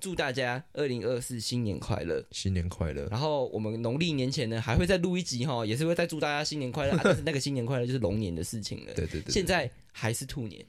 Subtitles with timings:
[0.00, 2.24] 祝大家二零二四新年快乐。
[2.32, 3.06] 新年快乐！
[3.10, 6.92] 然后我们农历年前呢，还会再录一集哈，也是会再祝大家新年快乐。
[6.94, 8.94] 啊、但是那个新年快乐就是龙年的事情了。
[8.96, 10.64] 对对对，现在还是兔年。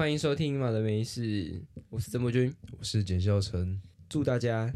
[0.00, 4.74] 欢迎收听马的没事，我是曾博君，我是简孝成，祝大家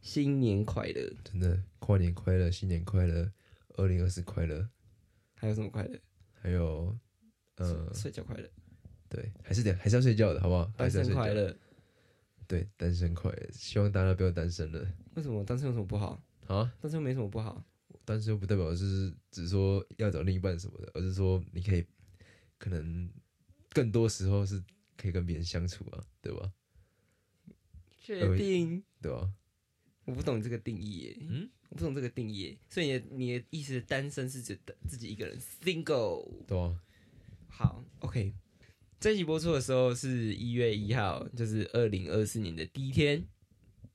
[0.00, 3.30] 新年快乐，真的跨年快乐，新年快乐，
[3.76, 4.66] 二零二四快乐，
[5.34, 6.00] 还有什么快乐？
[6.32, 6.98] 还有
[7.56, 8.48] 呃，睡觉快乐，
[9.10, 10.72] 对，还是得还是要睡觉的，好不好？
[10.74, 11.54] 单身快乐，
[12.48, 14.90] 对，单身快乐，希望大家不要单身了。
[15.16, 16.18] 为什么单身有什么不好？
[16.46, 17.62] 啊，单身没什么不好，
[18.06, 21.84] 单身又不代表是只说要找另一半什么的，而是说你可以
[22.56, 23.10] 可能。
[23.70, 24.62] 更多时候是
[24.96, 26.52] 可以跟别人相处啊，对吧？
[28.02, 28.82] 确定？
[29.00, 29.32] 对吧？
[30.04, 36.82] 我不懂这个定义耶，嗯，我不懂这个定义，所以你的你的意思，单身是指自己一个人，single，对啊。
[37.48, 38.34] 好，OK，
[38.98, 43.28] 这期播出的时候是一月一号，就是二零二四年的第一天，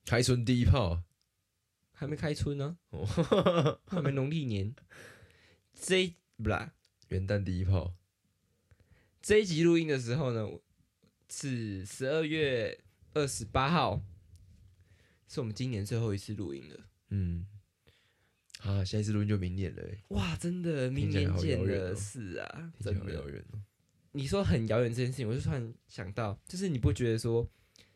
[0.05, 1.03] 开春第一炮，
[1.91, 2.77] 还没开春呢，
[3.87, 4.73] 还没农历年，
[5.73, 6.73] 这不啦，
[7.09, 7.95] 元旦第一炮。
[9.25, 10.47] 这一集录音的时候呢，
[11.29, 12.79] 是十二月
[13.15, 13.99] 二十八号，
[15.27, 16.79] 是我们今年最后一次录音了。
[17.09, 17.47] 嗯，
[18.59, 19.81] 啊，下一次录音就明年了。
[20.09, 23.59] 哇，真的，明年见了，是啊，真的遥远哦。
[24.11, 27.49] 你说很遥远这件事情，我就突然想到，就是你不觉得说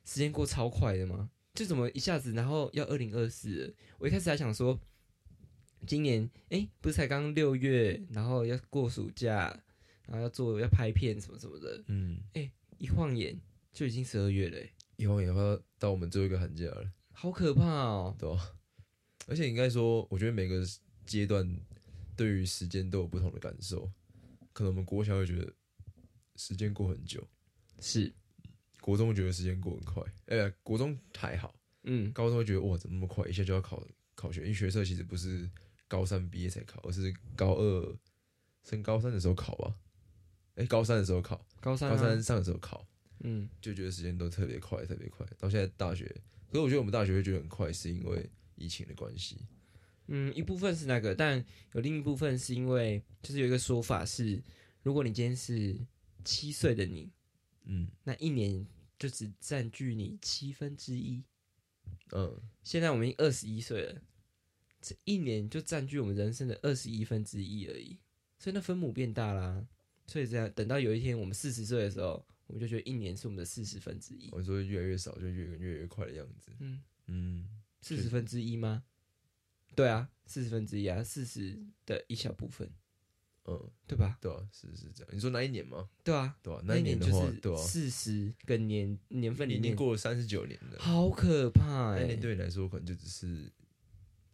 [0.05, 1.29] 时间过超快的吗？
[1.53, 3.75] 就怎么一下子，然后要二零二四？
[3.99, 4.79] 我一开始还想说，
[5.85, 9.61] 今年哎，不是才刚六月，然后要过暑假。
[10.09, 13.39] 然后要做要拍片什么什么的，嗯，哎，一晃眼
[13.71, 14.57] 就已经十二月了，
[14.95, 18.55] 一晃眼要到我们最后一个寒假了，好可怕哦，对吧？
[19.27, 20.65] 而且应该说，我觉得每个
[21.05, 21.47] 阶段
[22.15, 23.91] 对于时间都有不同的感受。
[24.51, 25.53] 可能我们国小会觉得
[26.35, 27.25] 时间过很久，
[27.79, 28.11] 是。
[28.81, 31.53] 国中觉得时间过很快，哎，国中还好，
[31.83, 33.85] 嗯，高中会觉得哇，怎么那么快，一下就要考
[34.15, 35.47] 考学，因为学测其实不是
[35.87, 37.97] 高三毕业才考，而是高二
[38.63, 39.75] 升高三的时候考吧。
[40.59, 42.85] 哎，高三的时候考，高三高三上的时候考，
[43.21, 45.25] 嗯，就觉得时间都特别快，特别快。
[45.37, 46.03] 到现在大学，
[46.49, 49.37] 可是我觉得我们大学会觉得很快，是因为疫情的关系。
[50.07, 54.43] 嗯，一部分是那个，但有另一部分是因为，就是有一个说法是，
[54.83, 55.79] 如果你今天是
[56.25, 57.09] 七岁的你，
[57.63, 61.23] 嗯，那一年就只占据你七分之一。
[62.11, 64.01] 嗯，现在我们已经二十一岁了，
[64.81, 67.97] 这一年就占据我们人生的二十一分之一而已，
[68.37, 69.65] 所以那分母变大啦。
[70.09, 74.27] 所以这样，等到有一天我们四十岁的时候，我们就觉得一年是我们的四十分之一。
[74.31, 76.51] 我说越来越少，就越越越快的样子。
[76.57, 77.47] 嗯嗯，
[77.81, 78.83] 四十分之一吗？
[79.75, 81.55] 对啊，四十分之一啊，四十
[81.85, 82.67] 的一小部分。
[83.45, 84.17] 嗯，对吧？
[84.19, 85.13] 对啊，是是这样。
[85.13, 85.87] 你说哪一年吗？
[86.03, 92.01] 对啊，对啊，那一年的话，对啊，四十跟年年份里面过了三十九年了，好可怕哎！
[92.01, 93.51] 那年对你来说可能就只是。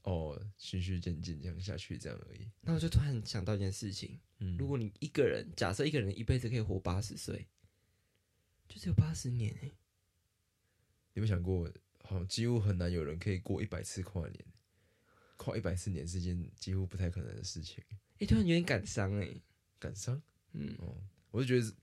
[0.05, 2.49] 哦，循序渐进这样下去，这样而已。
[2.61, 7.47] 那我就突然想到一件事情，嗯，如果你一个人，假设一个人一辈子可以活八十岁，
[8.67, 9.71] 就只有八十年哎。
[11.13, 11.71] 有没有想过，
[12.03, 14.45] 好像几乎很难有人可以过一百次跨年，
[15.38, 17.81] 跨一百次年是件几乎不太可能的事情。
[18.19, 19.41] 哎，突然有点感伤哎，
[19.79, 20.21] 感伤？
[20.51, 20.95] 嗯，哦，
[21.31, 21.73] 我就觉得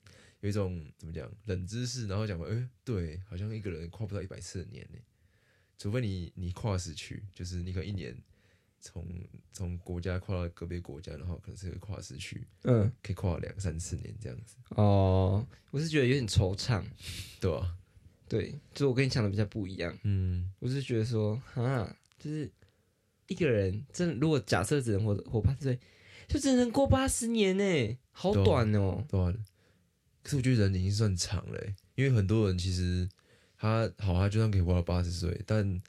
[0.40, 4.98] 有一种怎么讲冷知识，然后讲说，哎，对，好像一个人跨不到一百次的年呢。
[5.82, 8.16] 除非你你跨时区，就是你可能一年
[8.78, 9.04] 从
[9.52, 14.54] 从国家跨到隔壁国家，然后可能是个跨时区，嗯，可以跨两三四年这样子。
[14.76, 16.84] 哦，我是觉得有点惆怅，
[17.40, 17.76] 对吧？
[18.28, 19.92] 对，就我跟你想的比较不一样。
[20.04, 22.48] 嗯，我是觉得说，啊，就是
[23.26, 25.80] 一个人真的，如果假设只能活活八十岁，
[26.28, 29.04] 就只能过八十年呢，好短哦。
[29.08, 29.36] 短。
[30.22, 31.60] 可是我觉得人已经算长了，
[31.96, 33.08] 因为很多人其实。
[33.62, 35.80] 他好，他就算可以活到八十岁，但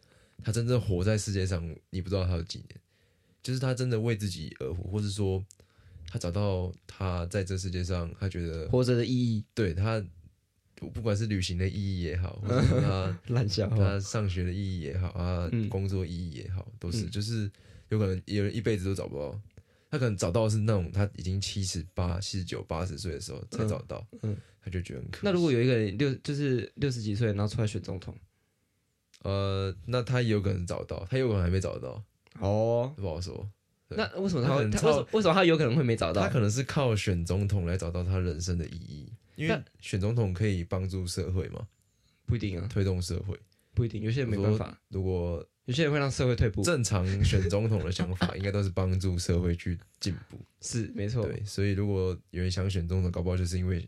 [0.43, 2.79] 他真正活在世界上，你不知道他有几年。
[3.41, 5.43] 就是他真的为自己而活，或是说
[6.07, 9.43] 他找到他在这世界上他觉得活着的意义。
[9.55, 9.99] 对他，
[10.93, 17.51] 不管是旅行的意义也好，或者他 烂笑他上学的意义也好啊，工作意义也好，都是就是
[17.89, 19.41] 有可能有人一辈子都找不到。
[19.93, 25.19] 他可能找到是那种他已经七十八、七十九、八十岁的时候才找到，嗯，他就觉得很可。
[25.21, 28.17] 那如果有一个人六就是六十几岁，然后出来选总统，
[29.21, 32.03] 呃，那他也有可能找到，他有可能还没找到
[32.39, 33.47] 哦，不好说。
[33.89, 34.67] 那为什么他会？
[34.71, 36.23] 他为什么为什么他有可能会没找到？
[36.23, 39.13] 他可能是靠选总统来找到他人生的意义。
[39.35, 41.67] 因为选总统可以帮助社会嘛，
[42.25, 43.39] 不一定啊，推动社会
[43.75, 44.75] 不一定，有些人没办法。
[44.89, 46.61] 如果有些人会让社会退步。
[46.63, 50.37] 正常选总统的想法， 应该都是帮助社会去进步。
[50.61, 51.25] 是没错。
[51.25, 53.87] 对，所以如果有人想选总统，搞不好就是因为。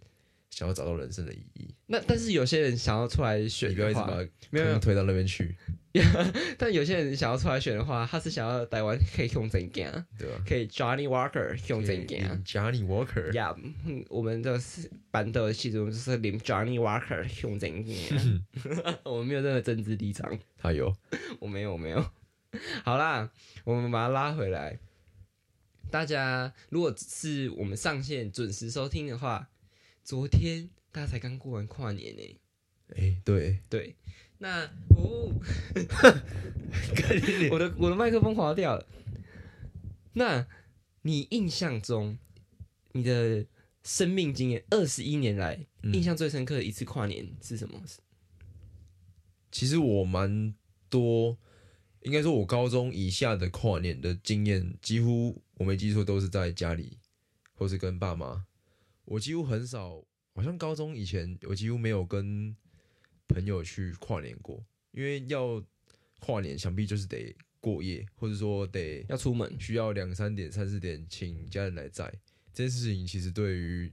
[0.56, 5.54] 想要找到人生的意义，那但是有些人想要出来选，你不要一直把没有推到那边去。
[6.58, 10.06] 但有些人想要出来选的话，他是想要台湾可以用怎样？
[10.18, 10.42] 对吧？
[10.48, 13.54] 可以 Johnny Walker 用怎样？Johnny Walker，呀，
[14.08, 14.58] 我们的
[15.12, 18.46] 班的系统就是连 Johnny Walker 用怎样？
[19.04, 20.40] 我们没有任何政治立场。
[20.58, 20.96] 他有，
[21.40, 22.02] 我没有，我没有。
[22.86, 23.30] 好啦，
[23.66, 24.80] 我们把它拉回来。
[25.92, 29.50] 大家如果是我们上线准时收听的话。
[30.06, 32.40] 昨天大家才刚过完跨年呢，
[32.96, 33.96] 哎，对对，
[34.38, 35.34] 那哦，
[37.50, 38.88] 我的我的麦克风滑掉了。
[40.14, 40.46] 那
[41.02, 42.20] 你印象中，
[42.92, 43.48] 你的
[43.82, 47.82] 生命经验二十一年来，印象最深刻的一次跨年是什么？
[49.52, 50.54] 其实我蛮
[50.88, 51.36] 多，
[52.04, 57.00] 应该说，我高中以下的跨年的经验，几乎我没记错，都是在家里，
[57.56, 58.46] 或是跟爸妈。
[59.06, 60.04] 我几乎很少，
[60.34, 62.56] 好像高中以前，我几乎没有跟
[63.28, 65.64] 朋友去跨年过，因为要
[66.20, 72.12] 跨年，想必就是得过夜，或者说得要出门，需要两三点、三四点请家人来载。
[72.54, 73.92] 这件事情其实对于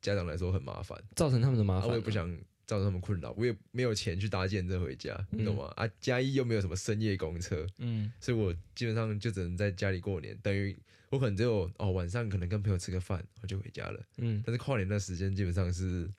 [0.00, 1.88] 家长来说很麻烦，造成他们的麻烦。
[1.88, 2.30] 我也不想
[2.66, 5.72] 造成他们困扰，我也没有钱去搭建车回家，你懂吗？
[5.76, 10.76] 啊，嘉义又没有什么深夜公车，嗯，所以我基本上就只能在家里过年，等于。
[11.10, 14.04] 我可能只有哦，晚上可能跟朋友吃个饭，我就回家了。
[14.16, 16.10] 嗯，但是跨年那时间基本上是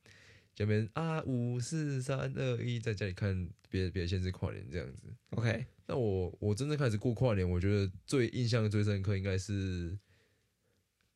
[0.53, 5.13] 这边啊，五四三二一，在家里看别别的县市跨年这样子。
[5.31, 9.97] OK，那我我真正开始过跨年，我觉得最印象最深刻应该是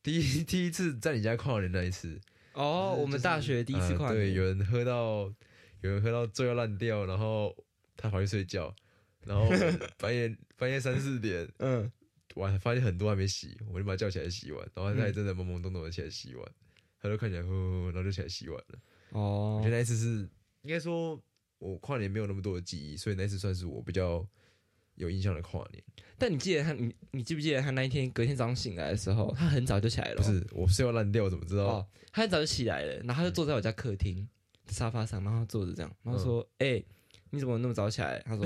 [0.02, 2.20] 第一第一次在你家跨年那一次。
[2.54, 5.32] 哦，我们大学第一次跨年，对，有人喝到
[5.80, 7.56] 有人喝到醉要烂掉，然后
[7.96, 8.74] 他跑去睡觉，
[9.24, 9.48] 然后
[9.98, 11.90] 半夜半夜三四点，嗯。
[12.36, 16.48] 我还发现很多还没洗，我就把他叫起来洗碗，然后他也真的懵懵懂懂的起来洗碗，
[17.02, 18.78] 他就看起来呼呼，然后就起来洗碗了。
[19.10, 20.28] 哦，我觉得那一次是
[20.62, 21.20] 应该说
[21.58, 24.24] 我跨年没有那么多的记忆，所以那次算是我比较
[25.00, 25.82] 有印象的跨年。
[26.18, 30.16] 但你记得他，你你记不记得他那一天隔天早上醒来的时候，他很早就起来了？
[30.16, 31.64] 不是，我睡到烂掉，怎么知道？
[31.64, 34.28] 哦，他很早就起来了，然后他就坐在我家客厅
[34.68, 36.82] 沙发上，然后坐着这样，然后说：“哎，
[37.30, 38.44] 你怎么那么早起来？”他说：“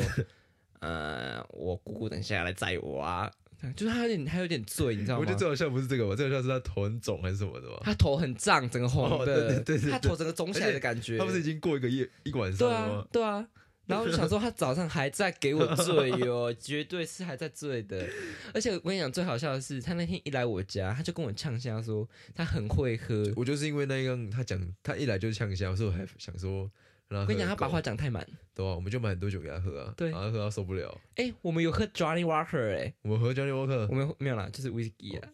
[0.81, 3.31] 呃，我姑姑等下来载我啊。”
[3.75, 5.21] 就是他有点，他有点醉，你知道吗？
[5.21, 6.15] 我觉得最好笑不是这个吧？
[6.15, 7.81] 最好笑是他头很肿还是什么的吧？
[7.83, 11.17] 他头很胀，整个红的，对对对，他头整个肿起来的感觉。
[11.17, 13.09] 他不是已经过一个夜一晚上了吗？
[13.11, 13.49] 对啊，
[13.87, 18.07] 然后就想说他早上还在给我醉哟，绝对是还在醉的。
[18.53, 23.33] 而且我跟你讲，最好笑的是，他那天一来我家，他就跟我呛下说他很会喝。
[23.37, 26.71] 我就是因为那个他讲，他一来就呛下，所以我还想说。
[27.11, 31.01] 我跟你讲，他把话讲太满，对啊，我们就买很多酒给他喝啊，对，然后喝到受不了。
[31.15, 35.29] 哎，我们有喝 Johnny Walker 哎，我们喝 Johnny Walker，我们没有啦，就是 Whisky 啊。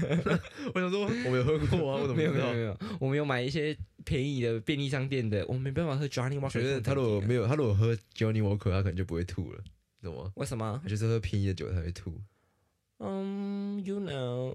[0.72, 2.78] 我想说，我有喝过啊，我怎么没有没有没有？
[2.98, 6.50] 我们有买一些便宜的便利商店的，我没办法喝 Johnny Walker。
[6.50, 9.62] 觉得他如果没有，他如果喝 Johnny Walker，他可能就不会吐了，
[10.02, 10.32] 懂吗？
[10.36, 10.80] 为什么？
[10.82, 12.20] 他就是喝便宜的酒才会吐。
[13.02, 14.54] 嗯，you know，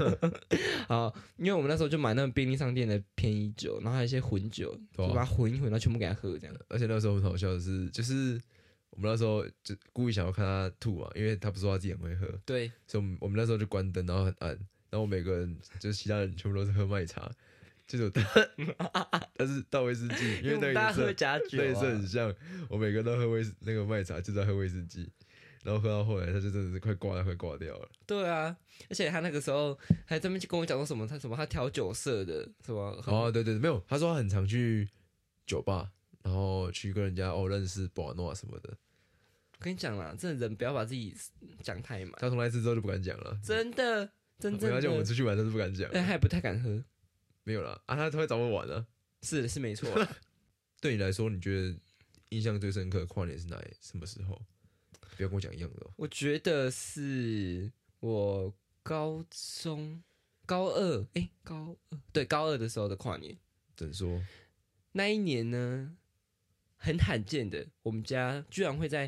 [0.88, 6.56] 好，因为我们那时候就买那种便利商店的便宜酒，然后还有一些混酒，就把它混一混，然后全部给他喝这样。
[6.68, 8.40] 而且那时候很好笑的是，就是
[8.88, 14.48] 我们那时候就故意想要看他吐嘛，因为他不说他自己很会喝，对，所以我们我们那时候就关灯，然后很暗，
[14.88, 17.30] 然后每个人就是其他人全部都是喝麦茶，
[17.86, 18.22] 就是他，
[19.36, 22.34] 但是倒威士忌，因为那个喝假酒，对，是很像，
[22.68, 25.10] 我每个人都喝威那个麦茶，就在喝威士忌。
[25.64, 27.88] 然后喝到后来，他就真的是快挂了，快挂掉了。
[28.06, 28.56] 对啊，
[28.88, 34.88] 而且他那个时候还专门去跟我讲说什么，他什么他调酒色的，什么哦，对对对，没有，他说他很常去
[35.44, 35.90] 酒吧，
[36.22, 38.76] 然后去跟人家哦认识保诺什么的。
[39.58, 41.12] 我跟你讲啦，这人不要把自己
[41.62, 42.12] 讲太满。
[42.18, 44.72] 他从那次之后就不敢讲了，真的，真的。
[44.72, 46.80] 而且我们出去玩，他是不敢讲，但他也不太敢喝。
[47.46, 48.84] 没有了啊，他他会找我玩啊。
[49.22, 49.88] 是，是没错。
[50.82, 51.78] 对你来说，你觉得
[52.30, 54.42] 印象最深刻跨年是哪什么时候？
[55.16, 55.86] 不要跟我讲一样的。
[55.94, 60.02] 我觉得是我高中
[60.44, 63.38] 高二，哎，高二对高二的时候的跨年。
[63.76, 64.20] 怎说？
[64.90, 65.96] 那一年呢，
[66.74, 69.06] 很罕见的，我们家居然会在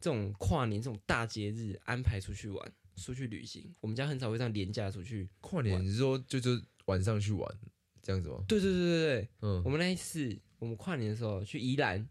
[0.00, 3.74] 这种跨年这种大节日安排出去玩、出去旅行。
[3.80, 5.84] 我们家很少会这样廉价出去跨年。
[5.84, 7.58] 你是说就就晚上去玩
[8.04, 8.44] 这样子吗？
[8.46, 9.60] 对对对对对，嗯。
[9.64, 12.08] 我们那一次，我们跨年的时候去宜兰，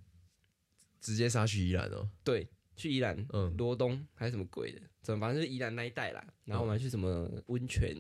[1.00, 2.10] 直接杀去宜兰哦。
[2.26, 2.50] 对。
[2.76, 6.34] 去宜兰，嗯，罗东还是什么鬼的，怎么反正就是宜兰那一带啦。
[6.44, 7.96] 然后我们去什么温泉、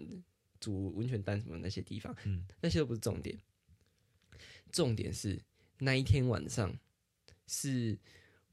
[0.60, 3.38] 煮温泉蛋什么那些地方，嗯，那些都不是重点。
[4.72, 5.40] 重点是
[5.78, 6.76] 那一天晚上
[7.46, 7.96] 是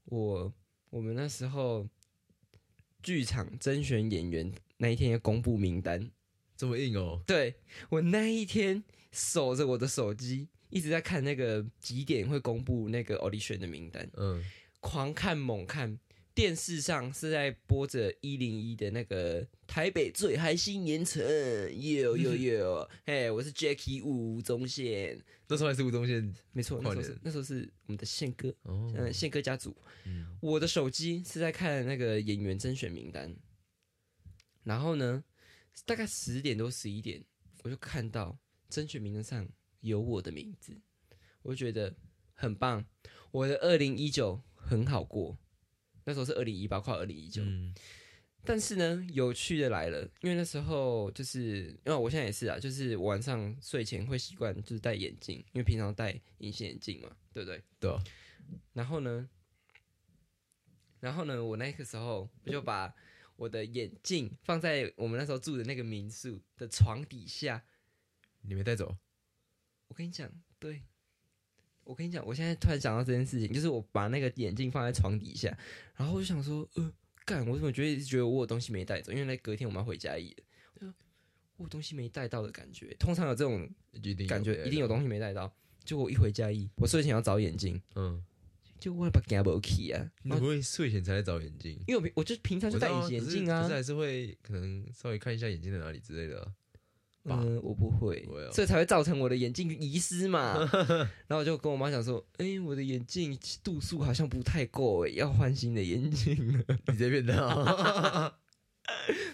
[0.05, 0.53] 我
[0.91, 1.89] 我们那时候
[3.01, 6.11] 剧场甄选演员那一天要公布名单，
[6.61, 7.19] 这么硬哦。
[7.25, 7.55] 对
[7.89, 14.45] 我那一天守着我的手机，一直在看那个几点会公布那个 audition 的名单，嗯，
[14.79, 15.99] 狂看猛看。
[16.33, 21.21] 电视上是在播着一零一的那个台北最嗨新年城，
[21.77, 29.75] 有有有， 嘿，我是 Jackie 吴宗宪，那时候还是吴宗宪，没错，那时候是那时候是我们的宪哥，嗯，宪哥家族。
[30.39, 33.35] 我的手机是在看那个演员甄选名单，
[34.63, 35.21] 然后呢，
[35.85, 37.23] 大概十点多十一点，
[37.63, 38.37] 我就看到
[38.69, 39.47] 甄选名单上
[39.79, 40.79] 有我的名字，
[41.41, 41.95] 我就觉得
[42.33, 42.85] 很棒，
[43.31, 45.37] 我的二零一九很好过。
[46.03, 47.43] 那时候是二零一八，跨二零一九。
[48.43, 57.63] 但是呢，有趣的来了，因为那时候就是因为我现在也是啊，就是晚上睡前会习惯就是戴眼镜，因为平常戴隐形眼镜嘛，对不对？
[57.79, 57.95] 对。
[58.73, 59.29] 然后呢，
[60.99, 62.91] 然后呢，我那个时候我就把
[63.41, 67.63] 我的眼镜放在我们那时候住的那个民宿的床底下。
[68.41, 68.95] 你没带走？
[69.87, 70.83] 我跟你讲，对。
[71.83, 75.57] 我跟你讲，我现在突然想到这件事情，就是我把那个眼镜放在床底下，
[75.95, 76.93] 然后我就想说，呃，
[77.25, 79.11] 干，我怎么觉得觉得我有东西没带走？
[79.11, 80.35] 因为那隔天我们要回家一，
[81.57, 83.67] 我东西没带到的感觉，通常有这种
[84.27, 85.51] 感觉，一定有东西没带到。
[85.83, 88.23] 就我一回家一，我睡前要找眼镜，嗯，
[88.81, 91.79] 就我把 gamble key 啊，你不会睡前才来找眼镜？
[91.87, 96.51] 因为我我就平常就戴隐形眼镜啊，可是还是会可能稍微看一下眼镜在哪里之类的。
[97.25, 100.57] 嗯，我不会，所以才会造成我的眼镜遗失嘛。
[101.29, 108.33] 然后我就跟我妈讲说：“哎，我的眼镜度数好像不太够，哎，要换新的眼镜了。”你这边的，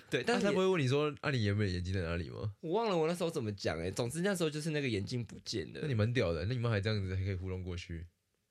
[0.10, 5.80] 对，但是他不会问你说：“啊，你原本眼镜在哪里吗？”我忘了我那时候怎么讲，哎，总之那时候就是那个眼镜不见了。
[5.82, 8.06] 那你蛮屌的，那你们还这样子还可以糊弄过去？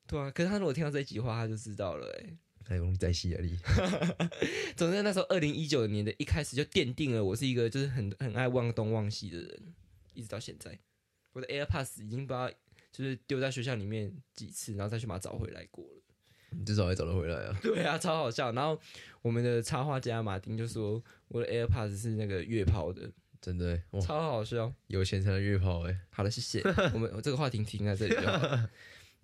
[0.07, 2.37] 对啊，可是他如果听到这一句话，他就知道了，哎。
[2.65, 3.39] 太容易在戏啊！
[3.41, 3.57] 你，
[4.75, 9.73] 总之那时候二零一九年的一开始就奠定了我是一个就是很很爱忘东忘西的人，
[10.13, 10.77] 一直到现在，
[11.31, 12.51] 我的 AirPods 已经不知道
[12.91, 16.01] 就是丢在学校里面几次，然后再去把它找回来过了。
[16.49, 17.57] 你至少还找得回来啊？
[17.63, 18.51] 对啊，超好笑。
[18.51, 18.77] 然后
[19.21, 23.09] 我们的插画家马丁就说我的 AirPods 是那个月抛的，
[23.39, 25.97] 真的超好笑，有钱才能月抛哎。
[26.09, 26.61] 好了，谢谢。
[26.93, 28.59] 我们这个话题停在这里就好。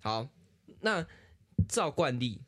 [0.00, 0.28] 好，
[0.84, 1.06] 那
[1.66, 2.42] 照惯例。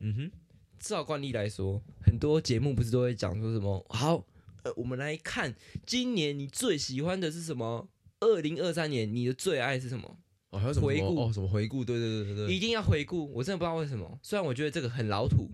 [0.00, 0.30] 嗯哼，
[0.78, 3.84] 照惯例来说，很多节目不是都会讲说什么？
[3.88, 4.24] 好，
[4.64, 5.54] 呃，我们来看
[5.86, 7.88] 今年你最喜欢的是什么？
[8.20, 10.18] 二零二三年你的最爱是什么？
[10.50, 11.20] 哦，还有什么回顾？
[11.20, 11.84] 哦，什么回顾？
[11.84, 13.32] 对对对对对，一定要回顾。
[13.32, 15.50] 我真的不知道为什么，虽然我觉得这个很老土，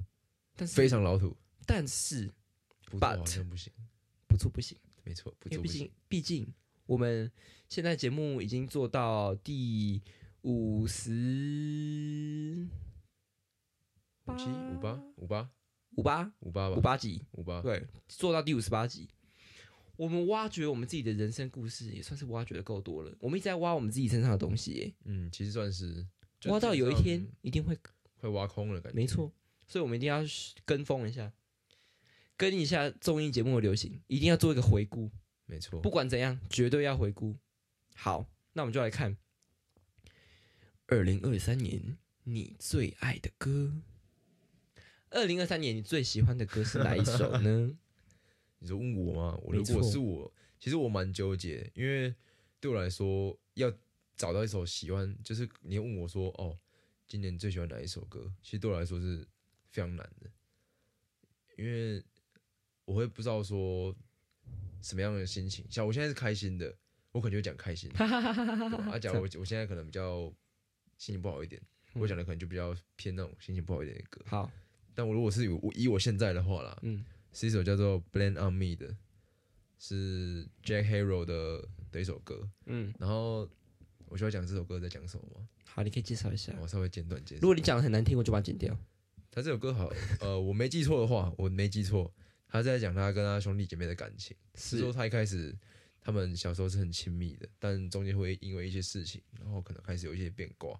[0.56, 2.30] 但是非常老土，但是
[2.90, 3.72] 不错好像不行，
[4.26, 6.46] 不错不行，没错，因为毕竟毕竟
[6.86, 7.30] 我们
[7.68, 10.02] 现在节目已经做到第
[10.42, 12.13] 五十。
[14.84, 15.50] 五八五八
[15.96, 19.08] 五八五八吧，五八集五八对，做到第五十八集，
[19.96, 23.16] 我们挖掘我们自己的人生故事，也算是挖掘的够多了。
[23.20, 26.06] 我们一直在挖我们自己身上的东西，嗯，其实算是
[26.46, 27.78] 挖到有一天一定会
[28.16, 29.32] 会挖空了，感觉没错。
[29.66, 30.22] 所以我们一定要
[30.64, 31.32] 跟风一下，
[32.36, 35.10] 跟一下综艺节目的流行，一定要做一个回顾，
[35.46, 35.80] 没错。
[35.80, 37.36] 不管怎样，绝对要回顾。
[37.94, 39.16] 好，那我们就来看
[40.88, 43.80] 二零二三年你最爱的歌。
[45.14, 47.72] 二零二三年你最喜欢的歌是哪一首呢？
[48.58, 49.38] 你说问我吗？
[49.42, 52.12] 我如果是我，其实我蛮纠结，因为
[52.60, 53.72] 对我来说，要
[54.16, 56.58] 找到一首喜欢，就是你问我说，哦，
[57.06, 58.32] 今年最喜欢哪一首歌？
[58.42, 59.26] 其实对我来说是
[59.70, 60.30] 非常难的，
[61.56, 62.02] 因为
[62.84, 63.94] 我会不知道说
[64.82, 65.64] 什么样的心情。
[65.70, 66.74] 像我现在是开心的，
[67.12, 67.88] 我可能就讲开心。
[68.90, 70.32] 啊，假如我我现在可能比较
[70.98, 74.20] 心情不好一点，我讲的可能就比较偏那种心情不好一点的歌。
[74.26, 74.50] 好。
[74.94, 78.96] 但我如果是我以我现在的话啦，嗯，是一首叫做《Blame on Me》的，
[79.78, 83.48] 是 Jack Harrow 的的一首歌，嗯，然后
[84.06, 85.48] 我需要讲这首歌在讲什么吗？
[85.66, 86.54] 好，你可以介绍一下。
[86.60, 87.40] 我稍微简短介绍。
[87.42, 88.78] 如果你讲的很难听，我就把它剪掉。
[89.32, 92.14] 他这首歌好，呃，我没记错的话，我没记错，
[92.46, 95.52] 他在讲他跟他兄弟姐妹的感情，是说他一开始
[96.00, 100.70] 他们小时候是很亲密的，但中间会因为一些事情，然后可能开始有一些变卦，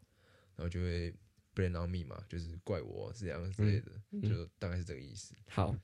[0.55, 1.13] 然后就会。
[1.55, 5.35] Blame on me 嘛，就是怪我是这样之类的，就大概是这个意思。
[5.49, 5.75] 好，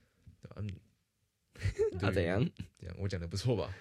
[0.56, 0.70] 嗯，
[1.98, 2.40] 他怎样？
[2.78, 3.74] 怎样我讲的不错吧？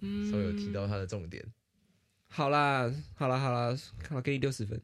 [0.00, 1.44] 嗯稍微有提到他的重点。
[2.32, 4.80] 好啦，好啦，好啦，看我，给你六十分，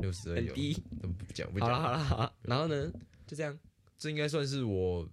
[0.00, 1.50] 六十 很低，怎么不讲？
[1.60, 2.32] 好了，好啦，好啦。
[2.42, 2.90] 然后呢？
[3.26, 3.58] 就这样，
[3.98, 5.08] 这应该算是我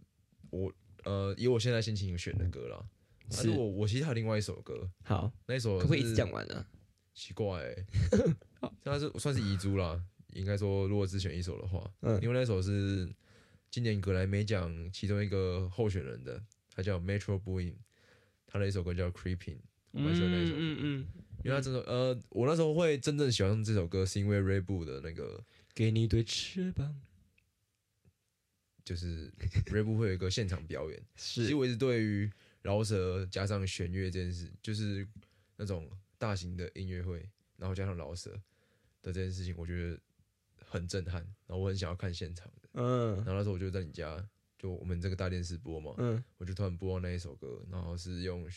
[0.49, 0.73] 我
[1.03, 2.89] 呃以我现在心情选的歌了。
[3.31, 4.89] 是我我其实还有另外一首歌。
[5.03, 6.65] 好，那一首可不可以一直讲完呢？
[7.13, 7.75] 奇怪，
[8.83, 10.01] 那是算是遗珠啦。
[10.33, 13.09] 应该说，如果只选一首的话，嗯，因为那首是
[13.71, 17.73] 今年格莱美奖其中一个候选人的，他叫 Metro Boomin，
[18.45, 19.57] 他的一首歌叫 Creeping，
[19.91, 21.07] 我蛮喜欢那一首，嗯嗯，
[21.43, 25.43] 因为他真的，呃，我那时候会真正喜欢这首歌，是因为 Ray b o 的那个，
[25.73, 26.99] 给你对翅膀，
[28.85, 29.31] 就是
[29.65, 32.29] Ray b o 会有一个现场表演， 是，其实我一直对于
[32.61, 35.07] 饶舌加上弦乐这件事，就是
[35.57, 38.31] 那种大型的音乐会，然后加上饶舌
[39.01, 39.99] 的这件事情，我觉得。
[40.69, 41.15] 很震撼，
[41.47, 44.23] 然后我很想要看现场的，嗯，然后那时候我就在你家，
[44.57, 48.47] 就我们这个大电视播嘛，嗯，我就突然播那一首歌，然后是用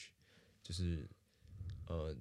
[0.63, 1.09] 就是
[1.87, 2.15] 呃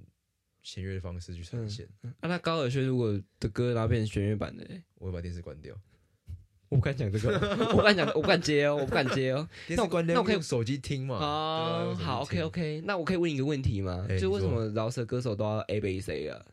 [0.64, 1.86] 弦乐的方式去呈现。
[2.22, 5.76] 啊，那高尔轩如果的歌然后变成弦乐版的，我会把电视关掉。
[6.70, 9.46] 我不敢讲这个， 我不敢讲，我不敢接哦，我不敢接哦。
[9.76, 11.18] 那我关掉，那我可以用手机听嘛？
[11.18, 14.08] 哦，好，OK OK，那我可以问一个问题吗？
[14.18, 16.46] 就为什么饶舌歌手都要 A B C 啊？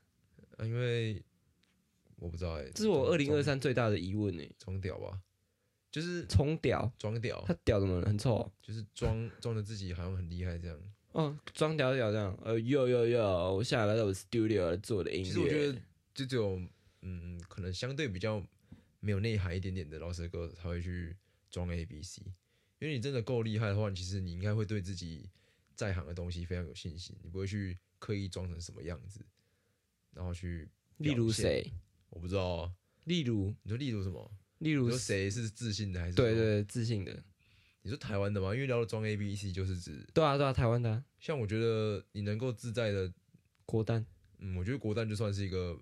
[0.65, 1.23] 因为。
[2.19, 4.51] 我不知道哎，这是我二零二三最大的疑问哎。
[4.59, 5.21] 装屌吧，
[5.91, 7.43] 就是装屌，装屌。
[7.47, 8.07] 他屌怎么了？
[8.07, 8.51] 很臭？
[8.61, 10.77] 就是装装的自己好像很厉害这样。
[11.13, 12.37] 哦，装屌屌这样。
[12.45, 13.23] 呃，有有有，
[13.55, 15.25] 我下来到我 studio 做的音乐。
[15.25, 15.79] 其实我觉得，
[16.13, 16.61] 就只有
[17.03, 18.45] 嗯，可能相对比较
[19.01, 21.17] 没有内涵一点点的老师歌才会去
[21.51, 22.23] 装 A B C。
[22.81, 25.31] 因为你真的够厉害的话，其实你应该会对自己
[25.75, 29.25] 在行的东西非常有信心，你不会去刻意装成什么样子，
[30.13, 30.69] 然后去。
[30.99, 31.73] 例如谁？
[32.11, 32.73] 我不知道啊，
[33.05, 34.31] 例如你说例如什么？
[34.59, 36.15] 例如谁是自信的还是？
[36.17, 37.23] 对对，自信的。
[37.83, 38.53] 你说台湾的吗？
[38.55, 41.03] 因为聊到装 A B C 就是指对啊对啊，台湾的。
[41.21, 43.11] 像我觉得你能够自在的
[43.65, 44.05] 国蛋，
[44.39, 45.79] 嗯，我觉得国蛋就算是一个，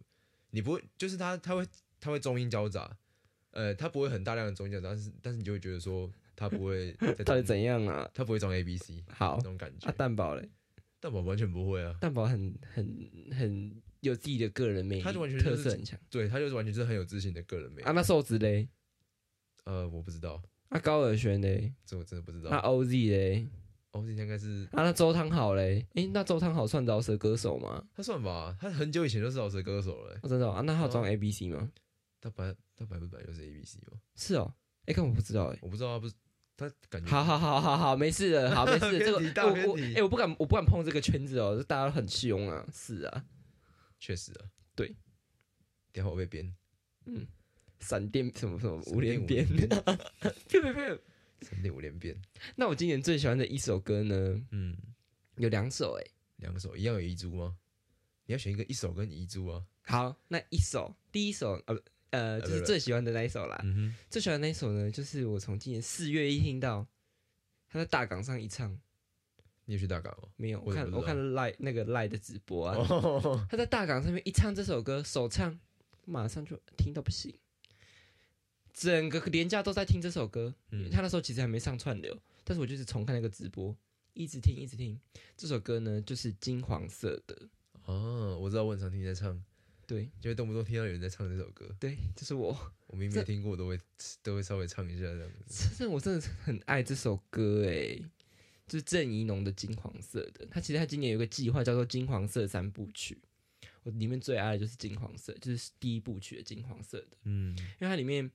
[0.50, 1.66] 你不会就是他他会
[1.99, 2.97] 他会中英交杂，
[3.52, 6.92] 呃，他不会很大量的中英交杂，但是但是你就会觉得说他不会
[7.25, 8.09] 到底怎样啊？
[8.12, 9.88] 他不会装 A B C，好那种感觉。
[9.88, 10.49] 啊，蛋堡嘞？
[11.00, 13.83] 蛋堡完全不会啊，蛋堡很很很。
[14.06, 15.98] 有自己的个人魅力，他就完全特色很强。
[16.10, 17.82] 对他就是完全是很有自信的个人魅力。
[17.82, 18.68] 啊，那瘦子嘞？
[19.64, 20.42] 呃，我不知道。
[20.70, 21.72] 那高尔宣嘞？
[21.85, 22.50] 这我真的不知道。
[22.50, 23.46] 那 OZ 嘞
[23.92, 24.83] ？OZ 应该是啊。
[24.83, 25.87] 那周汤好嘞？
[25.94, 27.85] 诶，那周汤好算饶舌歌手吗？
[27.94, 30.18] 他算吧，他很久以前就是饶舌歌手了。
[30.22, 30.61] 我真的啊？
[30.62, 31.70] 那他有装 ABC 吗？
[32.20, 33.98] 他百他百分百就是 ABC 吗？
[34.16, 34.52] 是哦。
[34.87, 36.14] 哎，看我不知道哎，我不知道他不是
[36.57, 37.09] 他感觉。
[37.11, 38.98] 好好好好好，没事的，好没事。
[39.02, 42.66] 这个我我哎，我不敢我不敢碰这个圈子哦，大家很凶啊。
[42.72, 43.24] 是啊，
[43.98, 44.50] 确实啊。
[44.74, 44.94] 对，
[45.92, 46.54] 电话被编，
[47.06, 47.26] 嗯，
[47.80, 49.46] 闪电什么什么五连鞭，
[50.48, 51.00] 呸呸呸，
[51.40, 52.20] 闪电五连鞭。
[52.56, 54.46] 那我今年最喜欢的一首歌呢？
[54.50, 54.76] 嗯，
[55.37, 56.04] 有两首哎，
[56.37, 57.56] 两首一样有遗珠吗？
[58.26, 59.64] 你要选一个一首跟遗珠啊。
[59.82, 63.59] 好，那一首第一首呃呃就是最喜欢的那一首啦。
[63.62, 66.87] 嗯哼，最喜欢那一首呢，就是我从今年四月一听到
[67.68, 68.78] 他在大港上一唱。
[69.66, 70.29] 你有去大港吗？
[70.37, 75.59] 没有，我看我看赖那个赖的直播啊，他在大港上面一唱这首歌，首唱，
[76.05, 77.35] 马上就听到不行，
[78.72, 80.55] 整个连假都在听这首歌。
[80.70, 83.76] 嗯，他那时候其实还没上串流，但是我就是重看那个直播，
[84.14, 84.98] 一直听一直听。
[85.37, 87.37] 这首歌呢，就是金黄色的。
[87.87, 89.42] 哦，我知道，我很常听在唱，
[89.85, 91.66] 对，就会动不动听到有人在唱这首歌。
[91.81, 93.76] 对，就是我，我明明没听过，都会
[94.22, 95.68] 都会稍微唱一下这样子。
[95.76, 97.98] 真的，我真的很爱这首歌哎。
[98.66, 103.16] 就是郑怡农的金黄色的，他其实他今年有个计划叫做金黄色三部曲，
[103.85, 108.29] 我里面最爱的就是金黄色，就是第一部曲的金黄色的，嗯，因为它里面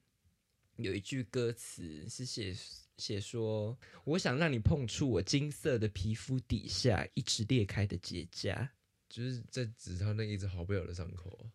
[0.78, 2.56] 有一句歌词是写
[2.98, 8.70] 写说，我想让你碰触我金色的皮肤底下一直裂开的结痂，
[9.10, 11.50] 就是在指他那一直好不了的伤口。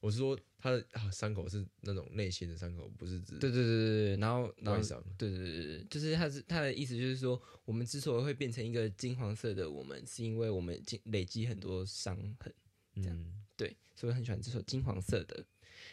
[0.00, 0.82] 我是说，他的
[1.12, 4.82] 伤口是那种内心的伤口，不是指对对对对对，然后然后
[5.18, 12.52] 对对对对，就是他是他的意思，就是说，我们之所以会变成一个金黄色的我们，是因为我们经累积很多伤痕，
[12.94, 15.44] 这样对，所以很喜欢这首金黄色的。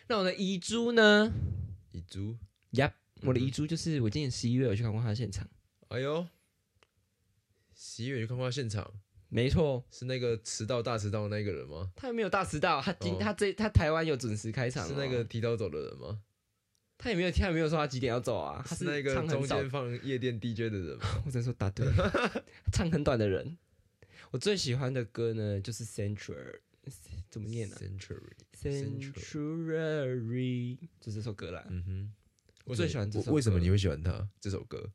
[0.07, 1.31] 那我的遗珠呢？
[1.91, 2.37] 遗珠
[2.71, 2.93] 呀，
[3.23, 5.45] 我的遗珠就是我今年十一月有去看过他的现场。
[5.89, 6.25] 哎呦，
[7.75, 8.93] 十一月去看过他现场。
[9.29, 11.91] 没错，是那个迟到大迟到的那个人吗？
[11.95, 14.87] 他有没有大迟到，他今他这他台湾有准时开场。
[14.87, 16.21] 是那个提早走的人吗？
[16.97, 18.63] 他也没有，他也没有说他几点要走啊。
[18.65, 21.03] 他是那个中间放夜店 DJ 的人吗？
[21.25, 21.85] 我只能说答对，
[22.71, 23.57] 唱很短的人。
[24.31, 26.59] 我最喜欢的歌呢，就是 Century，
[27.29, 31.65] 怎么念呢？Century，Century，就这首歌啦。
[31.69, 32.11] 嗯哼，
[32.65, 33.31] 我最喜欢这首。
[33.31, 34.89] 为什么你会喜欢他这首歌？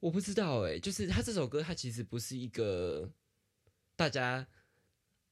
[0.00, 3.10] 我不知道哎，就是他这首歌，他其实不是一个
[3.96, 4.46] 大家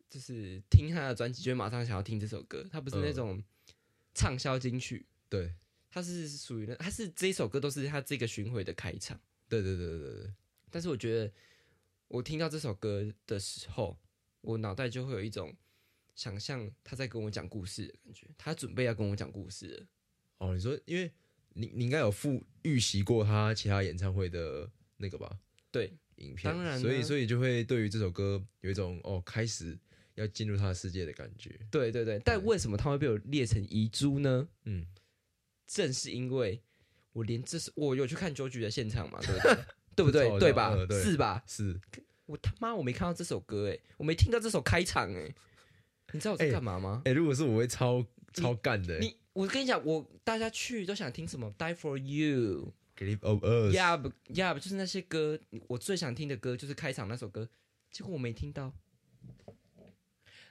[0.08, 3.42] 就是听他的专辑就会马上想要听这首歌，他不是那种
[4.14, 5.06] 畅销金曲。
[5.28, 5.54] 对，
[5.90, 9.20] 他是属于那，他是这一首歌都是他这个巡回的开场。
[9.48, 10.32] 对对对对对。
[10.70, 11.32] 但是我觉得，
[12.08, 13.98] 我听到这首歌的时候，
[14.40, 15.54] 我脑袋就会有一种
[16.14, 19.86] 想象他在跟我讲故事的感觉，他准备要跟我讲故事了。
[20.38, 21.12] 哦，你说，因为
[21.56, 25.38] 你你应该有复预习过他其他演唱会的那个吧？
[25.70, 29.78] 对，影片，当然，所以所以就会对于这首歌有一种哦，开始
[30.14, 31.58] 要进入他的世界的感觉。
[31.70, 34.48] 对对对，但为什么他会被我列成遗珠呢？
[34.64, 34.86] 嗯，
[35.66, 36.62] 正是因为
[37.12, 39.56] 我连这是我有去看周局的现场嘛，对不对？
[39.96, 40.38] 对不对？
[40.38, 40.76] 对吧？
[41.02, 41.42] 是吧？
[41.46, 41.80] 是。
[42.26, 45.32] 我他妈我没看到这首歌哎，我没听到这首开场哎，
[46.12, 47.02] 你知道我在干嘛吗？
[47.04, 48.98] 哎，如果是我会超超干的。
[48.98, 57.46] 你我跟你讲，我大家去都想听什么？Die for you，Give of us，Yeah，Yeah，就是那些歌，我最想听的歌就是开场那首歌，
[57.90, 58.72] 结果我没听到。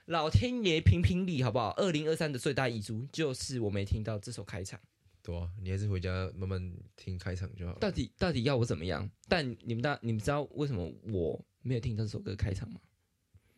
[0.04, 1.70] 老天爷评评理好不好？
[1.70, 4.78] 二零二三的最大遗珠就是我没听到这首开场。
[5.20, 7.72] 对啊，你还是回家慢慢听开场就好。
[7.80, 9.10] 到底到底要我怎么样？
[9.26, 11.44] 但你们大你们知道为什么我？
[11.62, 12.80] 没有听这首歌开场吗？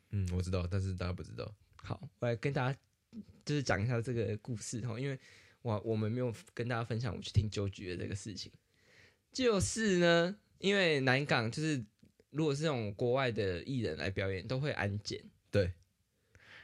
[0.08, 1.54] 嗯，我知道，但是大家不知道。
[1.76, 2.78] 好，我来跟大家
[3.44, 5.18] 就是讲一下这个故事哈，因为
[5.62, 8.50] 我我们没有跟大家分享我去听九局的这个事情。
[9.32, 11.84] 就是呢，因为南港就是
[12.30, 15.22] 如果是那种国外的艺人来表演，都会安检。
[15.50, 15.72] 对，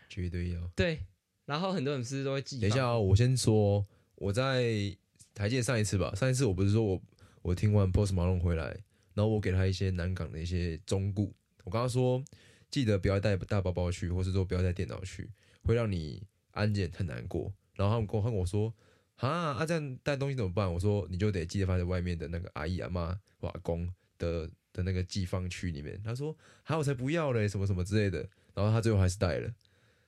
[0.09, 0.71] 绝对要。
[0.75, 1.01] 对，
[1.45, 2.61] 然后很多人是不是都会记。
[2.61, 4.97] 等一下，我先说，我在
[5.35, 7.03] 台阶上一次吧，上一次我不是说我
[7.43, 8.77] 我听完 Post Malone 回来。
[9.15, 11.23] 然后我给他一些南港的一些忠告，
[11.63, 12.21] 我刚刚说
[12.69, 15.31] 记得不要带大包包去，或是说不要带电脑去，
[15.63, 16.21] 会让你
[16.55, 17.53] 安检很难过。
[17.75, 18.73] 然后他们跟我跟我说，
[19.17, 20.73] 啊啊这样带东西怎么办？
[20.73, 23.89] 我说你就得记得放在外面的那个阿姨阿妈瓦工
[24.19, 26.01] 的的那个寄放区里面。
[26.03, 28.27] 他说，还我才不要嘞，什么什么之类的。
[28.55, 29.53] 然后他最后还是带了，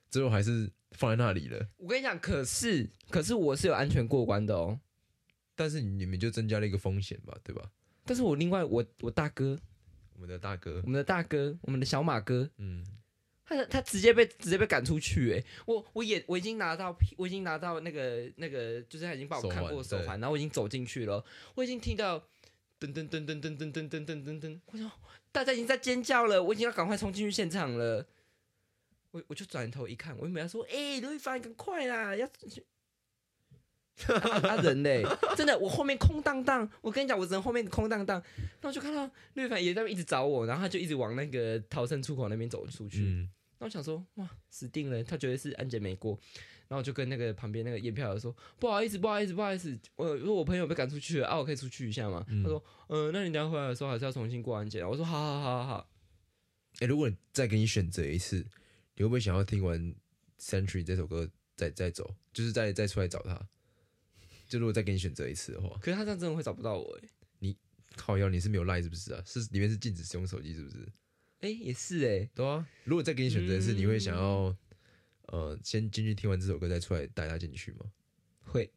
[0.09, 1.67] 最后还是放在那里了。
[1.77, 4.79] 我跟你讲，可是可是我是有安全过关的哦，
[5.53, 7.69] 但是你们就增加了一个风险吧，对吧？
[8.05, 9.59] 但是我另外我我大哥，
[10.13, 12.85] 我们的大哥，我们的大哥，我们的小马哥，嗯，
[13.47, 21.23] 他他直接被直接被赶出去，哎，我我也我已经拿到我已经拿到那个那个，就是他已经帮我看过手环，然后我已经走进去了，
[21.55, 22.19] 我已经听到
[22.79, 24.91] 噔噔噔噔噔噔噔噔噔噔噔，我说
[25.31, 28.05] 大家已经在尖叫了，我已经要赶快冲进去现场了，
[29.11, 32.29] 我我就转头一看，我本来说，哎，刘亦凡，赶快啦，要。
[33.99, 35.03] 他人嘞，
[35.35, 36.69] 真的，我后面空荡荡。
[36.81, 38.21] 我跟你讲，我人后面空荡荡。
[38.61, 43.27] 然后就看到绿凡也在一直找我，然后他就一直往那个逃生出口那边走出去。
[43.59, 45.03] 那我想说，哇，死定了！
[45.03, 46.19] 他觉得是安检没过。
[46.67, 55.89] 然后我就跟那个旁边那个验票的说：“不好意思，不好意思，不好意思，我说我朋友被赶出去了啊，我可以出去一下吗？”他说：“嗯，那你等下回来的时候还是要重新过安检。”我说：“好好好好好。”
[56.79, 58.45] 哎，如果再给你选择一次，
[58.95, 59.79] 你会不会想要听完
[60.39, 63.47] 《Century》这首歌再再走，就是再再出来找他？
[64.49, 67.09] 就如果再给你选择一次的话，可是他这样真的会找不到我哎！
[67.39, 67.55] 你
[67.95, 69.23] 靠腰，你是没有赖是不是啊？
[69.25, 70.87] 是里面是禁止使用手机是不是？
[71.41, 72.67] 哎，也是哎，对啊。
[72.83, 74.55] 如果再给你选择一次，你会想要
[75.27, 77.79] 呃先进去听完这首歌再出来带他进去吗？
[78.47, 78.71] 会，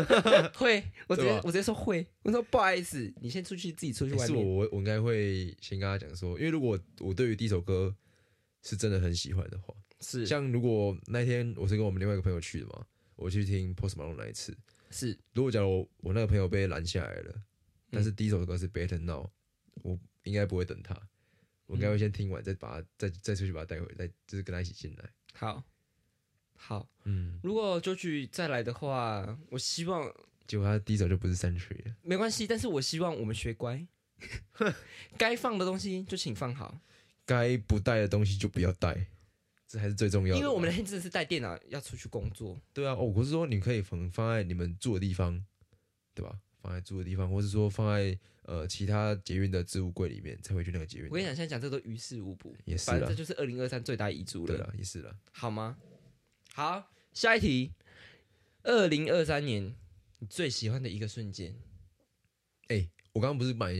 [0.56, 2.06] 会，我直接我直接说会。
[2.22, 4.26] 我说不好意思，你先出去自己出去外面。
[4.28, 7.94] 是我我我应该会先跟他讲说，因为如果我对于第一首歌
[8.62, 14.56] 是真的很喜欢的话，是像如果那天我是跟我们另外一个朋友去的嘛，我去听 Post Malone 那一次。
[14.90, 17.34] 是，如果假如我那个朋友被拦下来了，
[17.90, 19.28] 但是第一首歌是 Better Now，
[19.82, 20.98] 我应该不会等他，
[21.66, 25.04] 我应该会先听完，再把他再再出去把他带回，再就是跟他一起进来。
[25.34, 25.62] 好，
[26.56, 30.12] 好，嗯，如果 George 再来的话，我希望，
[30.46, 33.86] 结果他第一首就不是三曲了，没关系，但是我希望我们学乖，
[35.18, 36.78] 该放的东西就请放好，
[37.24, 39.06] 该不带的东西就不要带。
[39.66, 42.60] 这还是最重要的，因为我们的天真的是带电脑要出去工作。
[42.72, 45.44] 对啊，哦，我是说你可以放放在你们住的地方，
[46.14, 46.38] 对吧？
[46.60, 51.08] 放在住的地方，或是说放在呃其他捷运的置物柜里面，才会去那个捷运。
[51.08, 54.46] 我跟你讲，现在讲这都于事无补，也是了，这就是二零二三最大遗珠了。
[54.46, 55.76] 对了，也是了，好吗？
[56.52, 57.72] 好，下一题，
[58.62, 59.74] 二零二三年
[60.18, 61.54] 你最喜欢的一个瞬间。
[62.68, 63.74] 哎，我刚刚不是买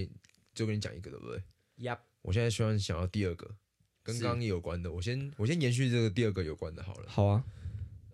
[0.54, 1.42] 就跟你讲一个，对不对
[1.78, 3.56] ？Yep，我现在希望想要第二个。
[4.02, 7.08] 跟刚刚有关的，我先我先延续这个第二个有关的，好了。
[7.08, 7.44] 好啊，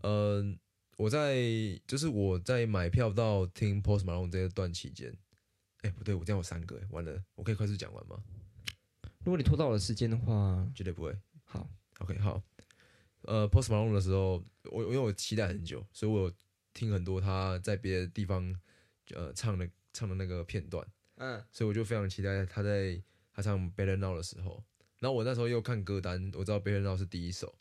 [0.02, 0.56] 嗯，
[0.96, 1.36] 我在
[1.84, 5.12] 就是我在买票到听 Post Malone 这段期间，
[5.82, 8.22] 哎，不对，我这样有三个，完了，我可以快速讲完吗？
[9.24, 11.16] 如果你拖到我的时间的话，绝对不会。
[11.44, 12.42] 好，OK，好。
[13.22, 16.32] 呃，Post Malone 的时候，我因为我期待很久，所以我
[16.72, 18.54] 听很多他在别的地方
[19.14, 24.64] 呃唱的唱的那个片段，嗯，所以我就非常期待他在他唱 Better Now 的时候。
[24.98, 27.54] 然后我那时候又看歌单，我知道《Better Now》是第一首，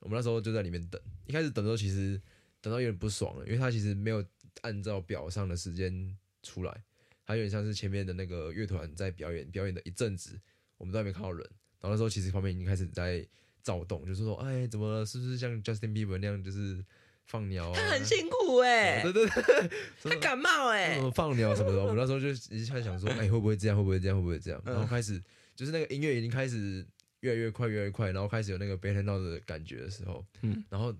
[0.00, 1.00] 我们那时候就在里面等。
[1.26, 2.20] 一开始等的时候，其实
[2.60, 4.24] 等到有点不爽了，因为他其实没有
[4.62, 6.84] 按照表上的时间出来，
[7.30, 10.40] 他有点像是前面的那个乐团在表演，表演的一阵子，
[10.76, 11.48] 我们都还没看到人。
[11.80, 13.24] 然后那时候其实旁边已经开始在
[13.62, 15.06] 躁动，就是说，哎，怎么了？
[15.06, 16.84] 是不是像 Justin Bieber 那样，就是
[17.26, 17.74] 放鸟啊？
[17.74, 19.70] 他很辛苦哎，对对对，
[20.02, 21.80] 他感冒哎，放鸟什么的。
[21.80, 23.76] 我们那时候就一直在想说，哎，会不会这样？
[23.76, 24.16] 会不会这样？
[24.18, 24.60] 会不会这样？
[24.66, 25.22] 然后开始
[25.54, 26.84] 就是那个音乐已经开始
[27.20, 30.92] 越来越快，越来越快，然后开始有那个 b a t t n 的感觉的时候，嗯，然后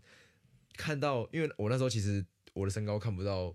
[0.77, 3.53] 看到，因为我那时候其实我的身高看不到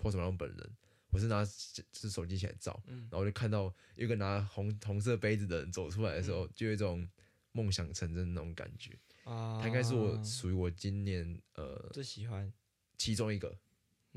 [0.00, 0.70] Post Malone 本人。
[1.10, 7.08] 我是拿是手机起来照，然后就看到一个拿红红色杯子的人走出来的时候，就有一种
[7.52, 8.92] 梦想成真的那种感觉。
[9.24, 9.58] 啊！
[9.60, 12.52] 他应该是我属于我今年呃最喜欢。
[12.96, 13.56] 其中一个。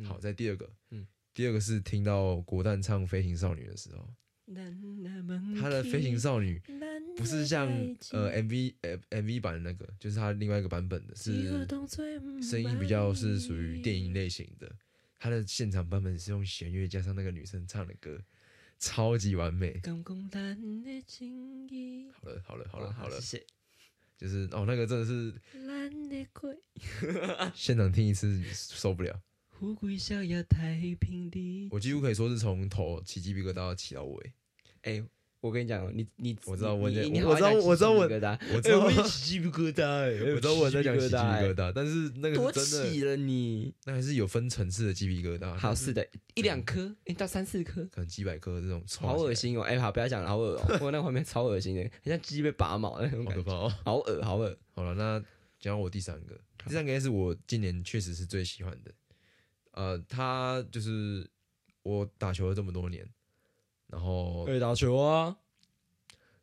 [0.04, 4.10] 好，在第二个，嗯，第二个是听到国蛋唱《飞行少女》的时候，
[5.60, 6.60] 他的《飞行少女》
[7.15, 7.67] 不是像
[8.12, 8.73] 呃 MV
[9.12, 11.67] MV 版的那个，就是他另外一个版本的，是
[12.41, 14.73] 声音比较是属于电影类型的。
[15.23, 18.19] 他的现场版本是用弦乐加上那个女生唱的歌，
[18.79, 19.79] 超级完美。
[22.12, 23.45] 好了好了好了好了，谢谢。
[24.17, 25.31] 就是哦，那个真的是，
[27.53, 29.21] 现场听一次受不了。
[31.69, 34.34] 我几乎可以说是从头起鸡皮疙瘩起到尾。
[34.81, 35.03] 哎。
[35.41, 45.51] 我跟你讲，你你我知道我你，我知道我知道我，我知道我起鸡皮疙瘩，我知道我在讲起鸡皮疙瘩，但是那个多起了你，那还是有分层次的鸡皮疙瘩。
[45.56, 49.63] 好是的，一两颗，哎，到三四颗，可能几百颗这种，好恶心哦！
[49.63, 53.51] 哎，好，不要讲，好恶哦，我那画面超恶心的，很像鸡被拔毛那种感觉，
[53.84, 54.56] 好恶，好恶。
[54.75, 55.23] 好了，那
[55.60, 58.91] 讲我第三个，第三个是我今年确实是最喜欢的，
[59.71, 61.27] 呃，他就是
[61.82, 63.04] 我打球了这么多年。
[63.91, 65.38] 然后可以打球啊，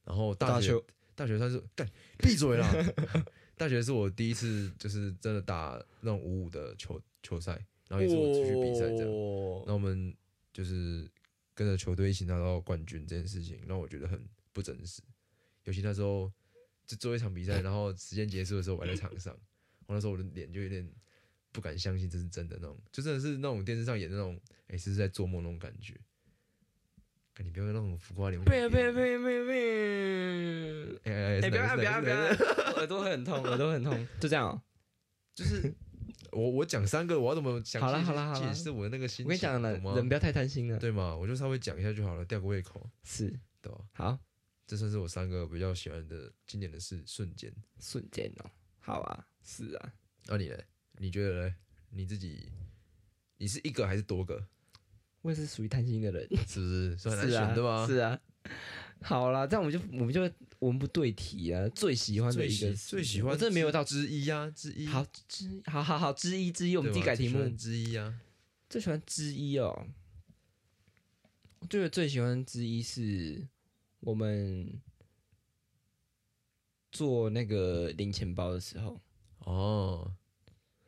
[0.05, 0.81] 然后大学
[1.15, 2.71] 大学算是干闭嘴啦！
[3.57, 7.53] 大学是我第一次就是真的打那种五五的球球赛，
[7.89, 9.09] 然后也是我继续比赛这样。
[9.67, 10.15] 那我们
[10.53, 11.11] 就是
[11.55, 15.03] 跟着球队一起拿到冠军这件事情，让我觉得很不真实。
[15.65, 16.31] 尤其那时候
[16.87, 19.37] 就做一场比赛，然后时间结束的时候我还在场上，
[19.87, 20.89] 我那时候我的脸就有点
[21.51, 25.99] 不敢相信这是真的那种，就真的是那种电视上演的那种，哎，是在做梦那种感觉。
[27.45, 31.01] 你不要那种浮夸脸，别别别别别！
[31.05, 32.17] 哎哎，不要不要不要！
[32.77, 34.61] 耳朵很痛，耳朵很痛， 就这样。
[35.35, 35.73] 就是
[36.33, 39.27] 我我讲三个，我要怎么好了好了好了，解释我的那个心情？
[39.27, 41.15] 我跟你讲了，人不要太贪心了，对吗？
[41.17, 42.85] 我就稍微讲一下就好了，吊个胃口。
[43.05, 43.29] 是，
[43.63, 43.79] 对吧？
[43.93, 44.19] 好，
[44.67, 47.53] 这算是我三个比较喜欢的经典的事瞬间。
[47.81, 49.93] 瞬间哦，好啊，是啊。
[50.27, 50.57] 那你呢？
[50.97, 51.55] 你觉得呢？
[51.91, 52.51] 你自己，
[53.37, 54.45] 你是一个还是多个？
[55.23, 56.97] 我也是属于贪心的人， 是不是？
[56.97, 57.87] 算难选对吧？
[57.87, 58.19] 是啊。
[59.01, 61.69] 好啦，这样我们就我们就我们不对题啊。
[61.69, 64.87] 最喜欢的一个，最喜欢，这没有到之一啊，之一。
[64.87, 67.49] 好之，好好好，之一之一，我们自己改题目。
[67.51, 68.21] 之一啊，
[68.69, 69.87] 最喜欢之一哦。
[71.61, 73.47] 我觉得最喜欢之一是
[74.01, 74.81] 我们
[76.91, 79.01] 做那个零钱包的时候
[79.41, 80.13] 哦。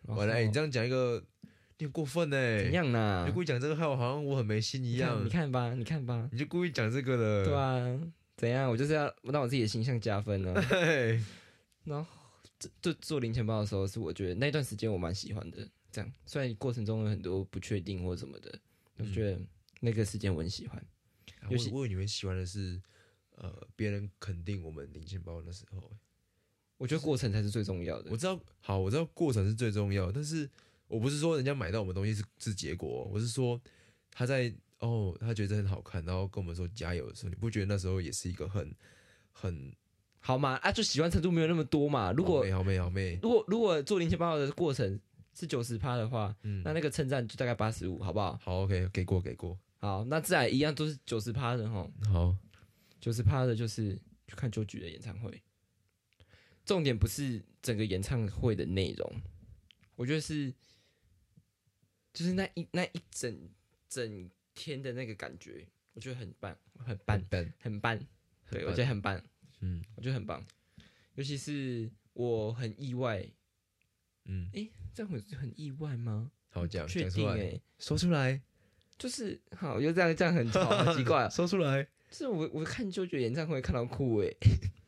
[0.02, 1.24] 完了，你这样讲一个。
[1.80, 2.36] 你过分呢？
[2.62, 3.24] 怎样呢？
[3.26, 5.24] 你故意讲这个，害我好像我很没心一样。
[5.24, 7.44] 你看吧，你看吧，你就故意讲这个的。
[7.46, 8.00] 对啊，
[8.36, 8.68] 怎样？
[8.70, 10.52] 我就是要让我自己的形象加分 呢。
[11.84, 12.06] 然后，
[12.82, 15.66] 做做零钱包的时候，是我觉得那段时间我蛮喜欢的。
[15.90, 18.58] 这样，虽然过程中有很多不确定或什么的，
[18.98, 19.40] 我觉得
[19.80, 20.84] 那个时间我很喜欢。
[21.48, 22.78] 我我以为你们喜欢的是，
[23.36, 25.90] 呃，别人肯定我们零钱包的时候。
[26.76, 28.10] 我觉得过程才是最重要的。
[28.10, 30.46] 我知道，好，我知道过程是最重要，但是。
[30.90, 33.60] 我不是说人家买到我们东西是是结果，我是说
[34.10, 38.74] 他在哦，他觉得很好看，然后跟我们说加油的时候，你不觉得那时候也是一个很
[39.30, 39.72] 很
[40.18, 40.56] 好吗？
[40.62, 42.10] 啊，就喜欢程度没有那么多嘛。
[42.12, 44.98] 如果好妹好妹，如果如果做零钱包的过程
[45.32, 48.36] 是九十趴的话，嗯，那那个称赞就大概八十五，好不好？
[48.42, 49.56] 好，OK，给过给过。
[49.78, 51.88] 好，那自然一样都是九十趴的哈。
[52.12, 52.34] 好，
[53.00, 53.94] 九十趴的就是
[54.26, 55.40] 去看周局的演唱会，
[56.64, 59.22] 重点不是整个演唱会的内容，
[59.94, 60.52] 我觉得是。
[62.12, 63.48] 就是那一那一整
[63.88, 67.22] 整天的那个感觉，我觉得很棒，很棒，
[67.60, 67.98] 很棒，
[68.50, 69.20] 对我觉得很棒，
[69.60, 70.44] 嗯，我觉得很棒，
[71.14, 73.26] 尤其是我很意外，
[74.24, 76.30] 嗯，哎，这样会很意外吗？
[76.50, 78.40] 好讲，确定哎，说出来，
[78.98, 84.28] 就是好，又这样这样很好，很奇怪， 说出来，是我我看就觉得演唱会看到哭哎，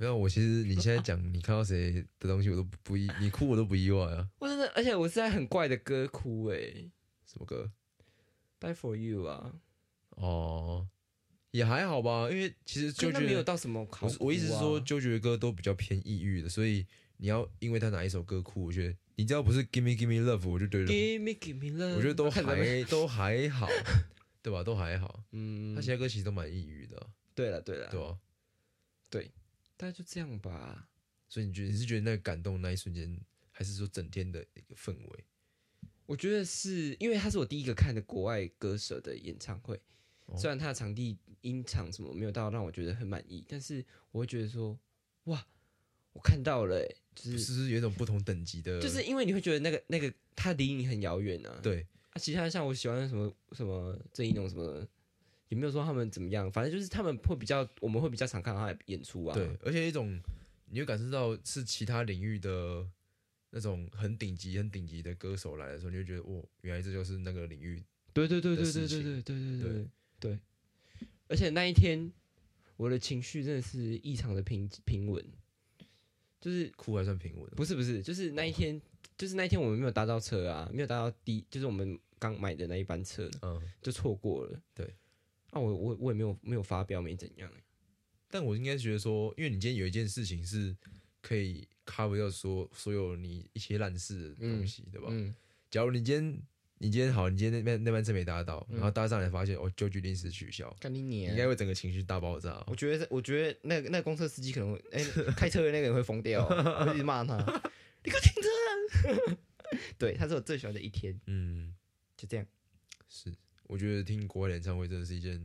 [0.00, 4.26] 没有，我其实你现在讲你看到谁的东西我都不意， 你哭我都不意外啊。
[4.38, 6.58] 我真的，而且我是在很怪的歌哭哎。
[7.26, 7.70] 什么歌
[8.60, 9.52] ？Die for you 啊。
[10.16, 10.88] 哦，
[11.50, 13.86] 也还好吧，因为其实就觉得没有到什么。
[14.00, 16.86] 我我意思是说，纠结的歌都比较偏抑郁的，所以
[17.18, 23.68] 你要因为他哪一首歌哭，我觉得你只要不是 Give me Give me love，我就觉得 Give me Give me love，我觉得都还 都还好，
[24.42, 24.64] 对吧？
[24.64, 25.22] 都还好。
[25.32, 27.06] 嗯，他其他歌其实都蛮抑郁的。
[27.34, 28.18] 对了对了，对啊，
[29.08, 29.30] 对，
[29.80, 30.90] 大概就这样吧。
[31.26, 33.18] 所以你觉得你是觉得那个感动那一瞬间，
[33.50, 35.24] 还是说整天的一个氛围？
[36.04, 39.80] 我觉得是因为他是我第一个看的国外歌手的演唱会，
[40.36, 44.78] 虽然他的场地音场什么没有到让我觉得很满意，但是我会觉得说，
[45.24, 45.46] 哇，
[46.12, 51.60] 我看到了，就是是有一种不同等级的，就是因为你会觉得那个那个他离你很遥远啊。
[51.62, 54.86] 对啊，其他像我喜欢什么什么郑一农什么，
[55.50, 59.34] 也没有说他们怎么样，反正就是他们会比较，我们会比较常看到他的演出啊。
[59.34, 60.18] 对，而且一种
[60.70, 62.88] 你会感受到是其他领域的。
[63.52, 67.82] 那种很顶级、很顶级的歌手来的时候，你就觉得，哦，原来这就是那个领域。
[68.12, 69.88] 对对对对对对对对对对
[70.20, 70.38] 对。
[71.26, 72.12] 而且那一天，
[72.76, 75.24] 我的情绪真的是异常的平平稳，
[76.40, 77.50] 就是哭还算平稳。
[77.56, 78.80] 不是不是，就是那一天，
[79.18, 84.62] 就是那一天我们没有搭到车啊，没有搭到第，就是我们刚买的那一班车，嗯，就错过了。
[84.72, 84.94] 对。
[85.50, 87.50] 啊，我我我也没有没有发飙，没怎样。
[88.28, 90.76] 但我应该觉得说，因为你今天有一件事情是。
[91.22, 95.08] 可以 cover 掉所所有你一些烂事的东西，对吧？
[95.10, 95.34] 嗯。
[95.70, 96.42] 假如你今天
[96.78, 102.64] 你今天好，你今天那边那班车没搭到，然后搭上来发现哦，就决临时取消，你你应该会整个情绪大爆炸。
[102.68, 105.04] 我觉得，我觉得那个那个公车司机可能会，哎，
[105.36, 107.36] 开车的那个人会疯掉， 会一直骂他，
[108.02, 109.36] 你给我停车！
[109.98, 111.20] 对，他是我最喜欢的一天。
[111.26, 111.74] 嗯，
[112.16, 112.46] 就这样。
[113.10, 113.30] 是，
[113.70, 115.40] 我觉得听国外演唱会真的是一件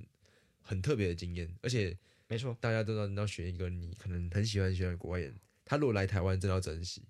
[0.63, 1.95] 很特别的经验，而且
[2.27, 5.31] 没错，大家都知道你要选一个你可能很喜欢喜欢国外人。
[5.63, 7.03] 他如果来台湾，真的要珍惜，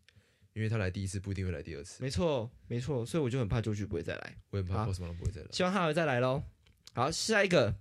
[0.51, 2.03] 因为他来第一次不一定会来第二次。
[2.03, 5.47] 没错，没错，所以我就很怕周旭不会再来，我很怕什么都不会再来。
[5.53, 6.43] 希望他会再来喽。
[6.93, 7.75] 好，下一个，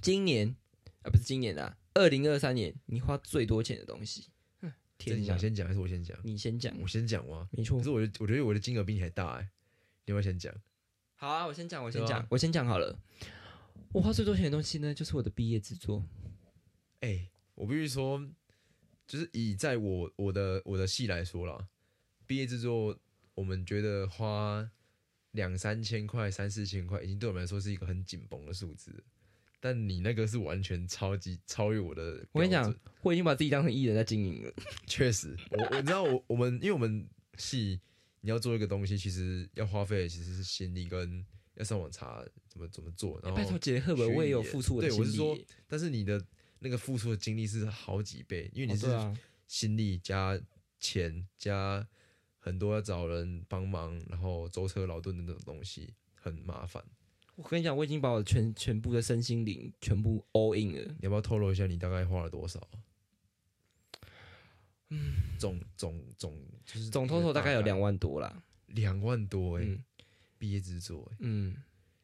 [0.00, 0.56] 今年
[1.02, 4.26] 啊，不是今年啊，二零二三年，你花最多钱的东西。
[4.98, 6.16] 天，想先讲还是我先讲？
[6.24, 7.48] 你先讲，我先讲哇？
[7.52, 7.78] 没错。
[7.78, 9.48] 可是我，我觉得我的金额比你还大哎，
[10.06, 10.54] 你要不要先讲？
[11.22, 12.98] 好啊，我先讲，我先讲，我先讲好了。
[13.92, 16.04] 我花最多钱的东西呢，就是我的毕业制作。
[16.98, 18.28] 哎，我必须说。
[19.06, 21.68] 就是以在我我的我的戏来说啦，
[22.26, 22.98] 毕业制作
[23.34, 24.68] 我们觉得花
[25.30, 28.92] 两三千块、三四千块，已经对我们来说是一个很紧绷的数字。
[29.60, 32.26] 但你那个是完全超级超越我的。
[32.32, 34.52] 我跟你讲，我已经把自己当成艺人在经营了。
[34.88, 37.08] 确实，我我知道我我们因为我们
[37.38, 37.80] 戏
[38.22, 41.22] 你要做一个东西，其实要花费其实是心力跟
[41.56, 43.20] 要上网查怎么怎么做。
[43.22, 46.24] 然后拜托杰赫本，我也有付出的对，我是说，但是你的。
[46.64, 48.86] 那个付出的精力是好几倍，因为你是
[49.48, 50.40] 心力加
[50.78, 51.84] 钱加
[52.38, 56.80] 很多要找人帮忙，然后舟车劳顿的那种东西很麻烦。
[57.34, 60.94] 我跟你讲，我已经把我全全部的身心灵全部 all in 了。
[61.00, 62.60] 你要不要透露一下你大概花了多少？
[64.92, 69.66] 嗯，总总总就是总 total 大概有两万多啦，两万多哎，
[70.38, 71.56] 毕业制作哎，嗯。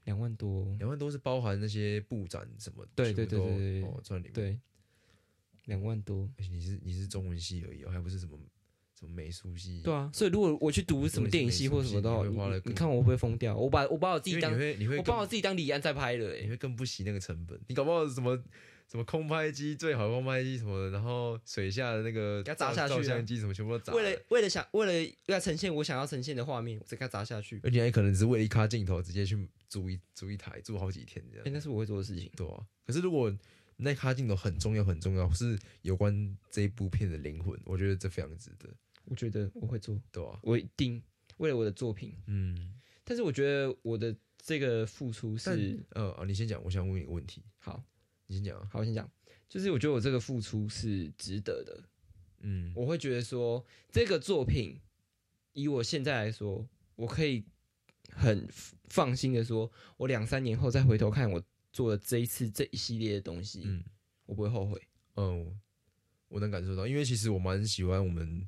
[0.04, 2.82] 两万多，两万多是包含那些布展什么？
[2.94, 4.32] 对对对对对，哦，里面。
[4.32, 4.58] 对，
[5.66, 6.26] 两万多。
[6.50, 8.38] 你是你是中文系而已，还不是什么
[8.98, 9.82] 什么美术系。
[9.84, 13.54] 对啊，所以如果我去读什么电影系或什么的话，你看我会不会疯掉？
[13.54, 17.60] 我把我把我自己当，你会你会我把我自己当李安在拍了，你会更不惜那个成本。
[17.66, 18.42] 你搞不好什么？
[18.90, 23.92] 什么空拍机最好空拍机什么的，然后水下的那个给它砸下去，照相机什么全部都砸。
[23.92, 27.60] 为了为了想为了要呈现我想要呈现的画面，我再给它砸下去。
[27.62, 31.46] 而且还可能只是为了一卡镜头，直接去租一租一台，租好几天这样。
[31.52, 32.30] 那是我会做的事情。
[32.34, 33.30] 对啊，可是如果
[33.76, 38.68] 那卡镜头很重要很重要，是有关这一部片的灵魂，我觉得这非常值得。
[39.04, 41.02] 我觉得我会做，对啊，我一定
[41.36, 42.14] 为了我的作品。
[42.26, 42.74] 嗯，
[43.04, 45.78] 但是我觉得我的这个付出是……
[45.90, 47.42] 呃啊，你先讲，我想问一个问题。
[47.58, 47.82] 好，
[48.28, 48.56] 你先讲。
[48.68, 49.10] 好，我先讲。
[49.48, 51.82] 就是我觉得我这个付出是值得的，
[52.40, 54.78] 嗯，我会觉得说这个作品，
[55.54, 57.42] 以我现在来说，我可以
[58.12, 58.46] 很
[58.90, 63.82] 放心的说，我两三年后再回头看我做的这一次这一系列的东西，嗯，
[64.26, 64.80] 我不会后悔。
[65.16, 65.58] 嗯，
[66.28, 68.46] 我能感受到，因为其实我蛮喜欢我们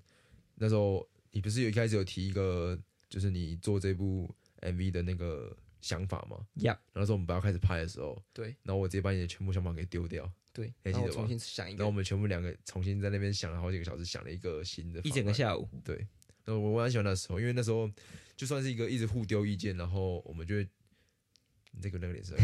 [0.56, 4.28] 那时候，你不是有一开始有提一个，就是你做这部
[4.60, 6.46] MV 的那个想法吗？
[6.56, 10.30] 呀，然后说我们不要开始拍的时候，对，然后我直接把你的全部想法给丢掉。
[10.52, 15.68] 对，然后重新想一个，然后我们全部两个重新在那边想了好几个小时，想了一个新的，一整个下午。
[15.84, 16.04] 对，
[16.44, 17.88] 那我我很喜欢那时候，因为那时候
[18.36, 20.68] 就算是一个一直互丢意见，然后我们就会
[21.80, 22.36] 这个那个脸色，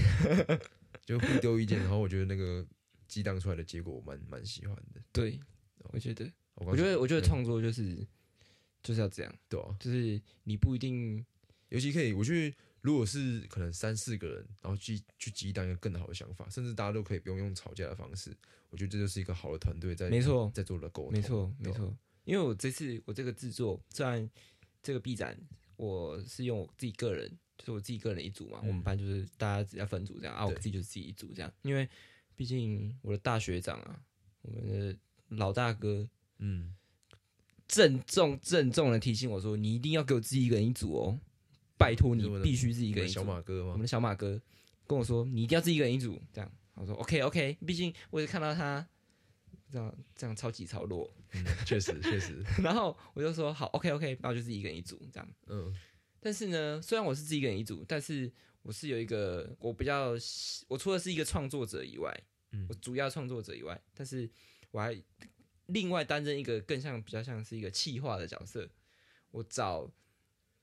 [1.05, 2.65] 就互丢意见，然后我觉得那个
[3.09, 5.03] 激荡出来的结果，我蛮蛮喜欢的。
[5.11, 5.41] 对，
[5.93, 8.07] 我觉得，我觉得，我觉得创作就是
[8.85, 11.27] 就是要这样，对啊，就是你不一定，
[11.71, 12.57] 尤其可以，我觉得。
[12.87, 18.31] 如果是可能三四个人，然后去去激荡一个更好的想法，甚至大家都可以不用用吵架的方式，
[18.71, 21.13] 我觉得这就是一个好的团队在没错在做的沟通。
[21.13, 21.93] 没错没错，
[22.25, 24.31] 因为我这次我这个制作，虽然
[24.85, 25.37] 这个 B 展
[25.75, 27.29] 我是用我自己个人，
[27.59, 31.89] 就是我自己个人一组嘛，我们班就是大家只要分组这样啊，我自己就是自己一组这样，因为
[32.37, 34.01] 毕竟我的大学长啊，
[34.43, 34.97] 我们的
[35.31, 36.09] 老大哥，
[36.39, 36.73] 嗯，
[37.67, 41.19] 郑重郑重的提醒我说：“你一定要给我自己一个人一组哦，
[41.79, 43.73] 拜托你必须自己一个人。”小马哥吗？
[43.73, 44.41] 我们的小马哥
[44.87, 48.87] 跟我说：“你一定要自己一个人一组。”这样，我说：“OK OK。”毕竟我也看到他
[49.71, 52.43] 这样这样超级超弱，嗯，确实 确实。
[52.63, 55.29] 然后我就说：“好 OK OK。”那我就自己一个人一组这样。
[55.47, 55.75] 嗯。
[56.21, 60.13] 但是呢，虽然我是自己一个人一组，但是我是有一个我比较，
[60.67, 62.13] 我除了是一个创作者以外，
[62.51, 64.29] 嗯，我主要创作者以外，但是
[64.73, 64.97] 我还
[65.67, 68.69] 另外担任一个更像比较像是一个企划的角色。
[69.31, 69.89] 我找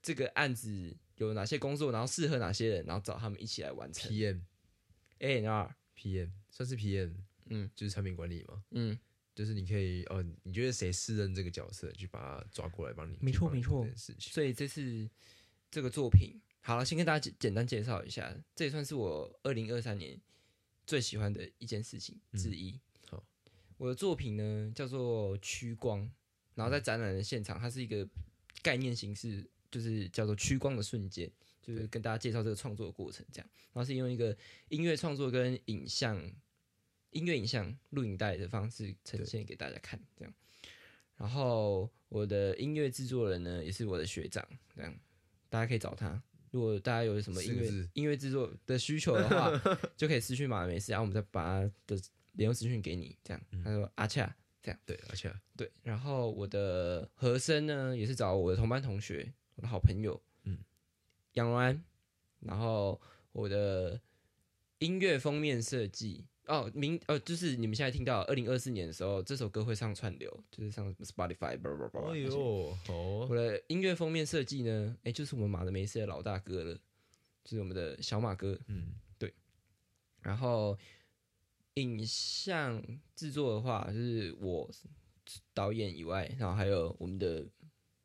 [0.01, 4.09] 这个案子有哪些工作，然后适合哪些人，然后找他们一起来完成。
[4.09, 5.37] P.M.A.
[5.39, 5.49] N.
[5.49, 5.75] R.
[5.95, 6.29] P.M.
[6.49, 7.11] 算是 P.M.
[7.49, 8.63] 嗯，就是产品管理嘛。
[8.71, 8.97] 嗯，
[9.33, 13.17] 就是你可以哦，你觉得谁适任这个角色，去把他抓过来帮你。
[13.21, 13.87] 没错，没错。
[13.95, 15.09] 所以这是。
[15.71, 20.21] 这个作品好了，先跟大家简简单介绍一下，这也算是我二零二三年
[20.85, 22.79] 最喜欢的一件事情之一。
[23.07, 23.25] 好，
[23.77, 26.07] 我的作品呢叫做趋光，
[26.53, 28.07] 然后在展览的现场，它是一个
[28.61, 31.27] 概念形式，就是叫做趋光的瞬间，
[31.59, 33.49] 就是跟大家介绍这个创作的过程，这样。
[33.73, 34.37] 然后是用一个
[34.69, 36.15] 音乐创作跟影像、
[37.09, 40.31] 音乐影像录影带的方式呈现给大家看，这样。
[41.17, 44.95] 然后我的音乐制作人呢，也是我的学长，这样。
[45.49, 46.21] 大家可以找他，
[46.51, 49.51] 如果大家有什么音乐音乐制作的需求的话，
[49.97, 51.99] 就可以私讯马美事，然后我们再把他的
[52.33, 53.17] 联络资讯给你。
[53.23, 55.71] 这样，他说阿恰，这样对阿恰对。
[55.81, 60.57] 然后我的和声呢，也是找我的同班同学，我的好朋友，嗯，
[61.33, 61.83] 杨荣安。
[62.39, 62.99] 然后
[63.31, 63.99] 我的
[64.79, 66.25] 音乐封面设计。
[66.45, 72.11] 哦，明呃，就是你们现在听到二零二四年的时候，这首歌会上串流，就是上 Spotify，叭叭叭。
[72.11, 73.25] 哎呦，哦！
[73.29, 76.75] 我的音乐封面设计呢，哎，就是我们马德梅斯的老大哥了，
[77.45, 78.59] 就是我们的小马哥。
[78.67, 79.33] 嗯，对。
[80.19, 80.77] 然后
[81.75, 82.83] 影像
[83.15, 84.69] 制作的话，就是我
[85.53, 87.47] 导演以外，然后还有我们的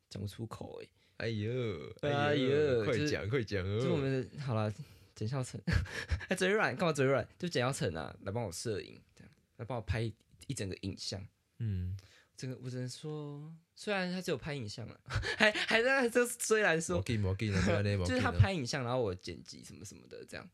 [0.09, 0.87] 讲不出口哎，
[1.19, 3.79] 哎呦，哎呦，快讲快讲哦！
[3.81, 4.73] 就我们的好了。
[5.15, 5.59] 简孝成，
[6.29, 7.27] 哎，嘴软，干嘛嘴软？
[7.37, 10.09] 就简孝成啊，来帮我摄影，这样来帮我拍
[10.47, 11.21] 一整个影像。
[11.57, 11.97] 嗯，
[12.37, 14.97] 这个我只能说，虽然他只有拍影像 了，
[15.37, 20.49] 还还在这虽然说， 就是他拍影像，然后我剪辑什么什么的这样，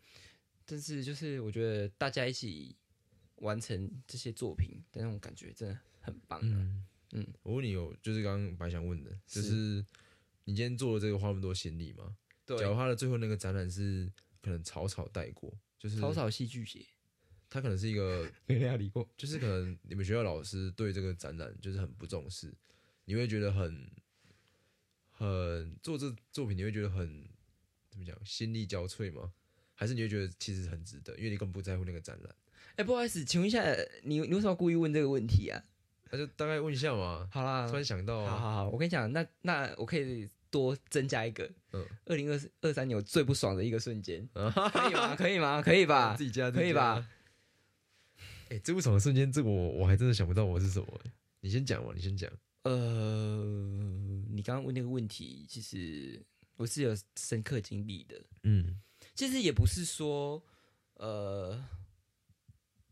[0.65, 2.75] 但是就是我觉得大家一起
[3.35, 6.39] 完成这些作品的那种感觉真的很棒。
[6.41, 9.85] 嗯嗯，我问你有，就是刚刚白想问的，就是
[10.45, 12.15] 你今天做了这个花那么多心力吗？
[12.45, 14.11] 对，假如他的最后那个展览是。
[14.45, 16.85] 可能草草带过，就是草草戏剧节，
[17.49, 22.53] 他可能是一个 没人理过，就是可能你们学校老师对这个展览就是很不重视，
[23.05, 23.89] 你会觉得很
[25.09, 27.27] 很做这作品，你会觉得很
[27.89, 29.33] 怎么讲，心力交瘁吗？
[29.73, 32.35] 还是你会觉得其实很值得，因为你根本不在乎那个展览？
[32.75, 33.65] 哎，不好意思，请问一下，
[34.03, 35.59] 你你为什么故意问这个问题啊？
[36.11, 37.27] 那就大概问一下嘛。
[37.31, 40.29] 好啦，突然想到，好好好，我跟你讲，那那我可以。
[40.55, 44.25] 多增加一个，嗯，二零二二三年我最不爽的一个瞬间，
[44.71, 45.15] 可以吗？
[45.19, 45.61] 可以吗？
[45.61, 46.15] 可以吧？
[46.15, 47.05] 自己加，可以吧？
[48.47, 50.87] 哎，最不爽的瞬间，这个我我还真的想不到我是什么。
[51.41, 52.31] 你先讲嘛，你先讲。
[52.63, 53.43] 呃，
[54.29, 56.23] 你刚刚问那个问题，其实
[56.55, 58.15] 我是有深刻经历的。
[58.43, 58.79] 嗯，
[59.13, 60.41] 其实也不是说，
[60.93, 61.61] 呃，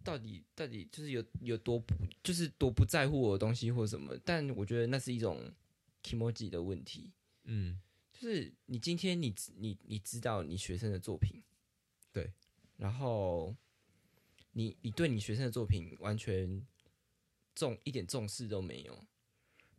[0.04, 5.40] 到底到底就是有有多不，就是多不在乎我的东西或什么，但我觉得那是一种
[6.04, 7.10] emoji 的问题。
[7.46, 7.80] 嗯，
[8.14, 11.44] 就是你今天你你你知道你学生的作品，
[12.12, 12.32] 对，
[12.78, 13.56] 然后
[14.52, 16.66] 你你对你学生的作品完全
[17.54, 19.06] 重一点重视都没有，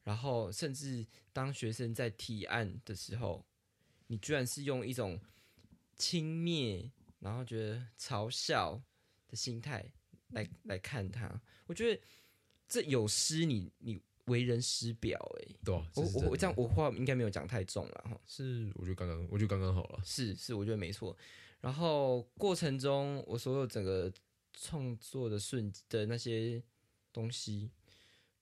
[0.03, 3.47] 然后甚至当学生在提案的时候，
[4.09, 5.19] 你居然是用一种
[5.97, 6.91] 轻蔑，
[7.21, 8.83] 然后觉得嘲笑
[9.27, 9.91] 的心态
[10.29, 12.03] 来来看他，我觉得
[12.69, 14.03] 这有失你你。
[14.27, 18.21] 为人师表，哎，对，我我我这样我话应该没有讲太重了哈。
[18.27, 20.01] 是，我觉得刚刚，我觉得刚刚好了。
[20.05, 21.17] 是是，我觉得没错。
[21.61, 24.13] 然后过程中，我所有整个
[24.53, 26.63] 创作的瞬的那些
[27.13, 27.71] 东西，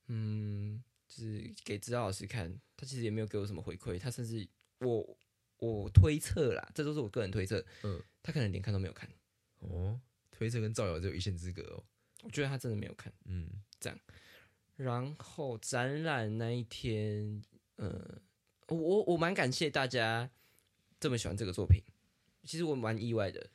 [0.06, 3.98] 嗯，就是给指导老师看，他其实也没有给我什么回馈。
[3.98, 4.46] 他甚至
[4.78, 5.16] 我
[5.58, 9.08] 我推测啦，这都是我个人推测，嗯，他可能连看都没有看。
[9.58, 11.84] 哦，推测跟造谣只有一线之隔哦。
[12.24, 13.48] 我觉得他真的没有看，嗯，
[13.80, 13.98] 这样。
[14.76, 17.42] 然后展览那一天，
[17.76, 18.20] 呃，
[18.68, 20.30] 我我蛮感谢大家
[20.98, 21.82] 这么喜欢这个作品，
[22.44, 23.50] 其实我蛮意外的。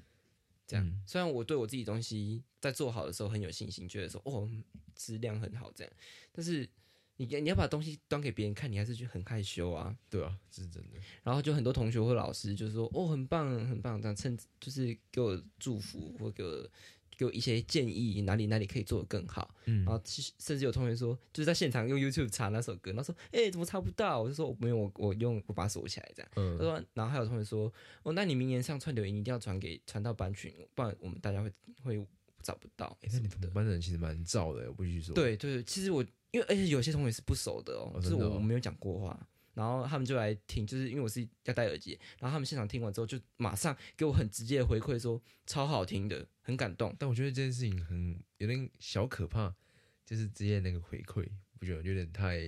[0.65, 4.49] 这样，虽然我对我自己东西在做好的时候很有信心，觉得说哦
[4.95, 5.93] 质量很好这样，
[6.33, 6.67] 但是
[7.15, 9.97] 你你要把东西端给别人看，你还是就很害羞啊。
[10.09, 10.97] 对啊，这是真的。
[11.23, 16.69] 然后就很多同学或老师就是说哦很棒很棒，这样趁就是给我祝福或给我
[17.17, 19.53] 给我一些建议，哪里哪里可以做的更好。
[19.65, 31.51] 嗯，然后甚至有同学说，就是在现场用 YouTube 查那首歌，他说：“哎，怎么查不到？”我就说：“没有，我我用我把它锁起来这样。”嗯他说，然后还有同学说：“哦，那你明年上串流音一定要传给传到班群，不然我们大家会
[31.83, 32.07] 会
[32.43, 35.15] 找不到。”那你们班的人其实蛮燥的，我不许说。
[35.15, 39.27] 对对，其实我因为而且有些同学是不熟的哦，就是我我没有讲过话。
[39.57, 46.95] 然后他们就来听，就是因为我是要戴耳机，然后他们现场听完之后，就马上给我很直接的回馈，说超好听的，很感动。
[46.99, 49.55] 但我觉得这件事情很有点小可怕，
[50.05, 51.27] 就是直接那个回馈，
[51.59, 52.39] 我觉得有点太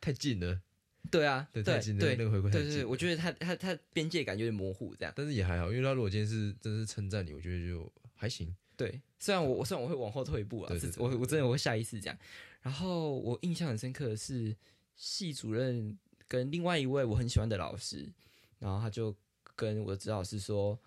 [0.00, 0.62] 太近了？
[1.10, 2.88] 对啊，对太近了，那个回馈太近。
[2.88, 5.12] 我觉得他他他边界感有点模糊，这样。
[5.16, 8.54] 但是也还好，因为他如果今天是真是称赞你，我觉得就还行。
[8.76, 12.16] 对，虽然我我虽然我会往后退一步啊，我我真的我会下意识这样。
[12.60, 14.54] 然后我印象很深刻的是
[14.94, 15.98] 系主任。
[16.32, 18.10] 跟另外一位我很喜欢的老师，
[18.58, 19.14] 然后他就
[19.54, 20.80] 跟我的指导师说：“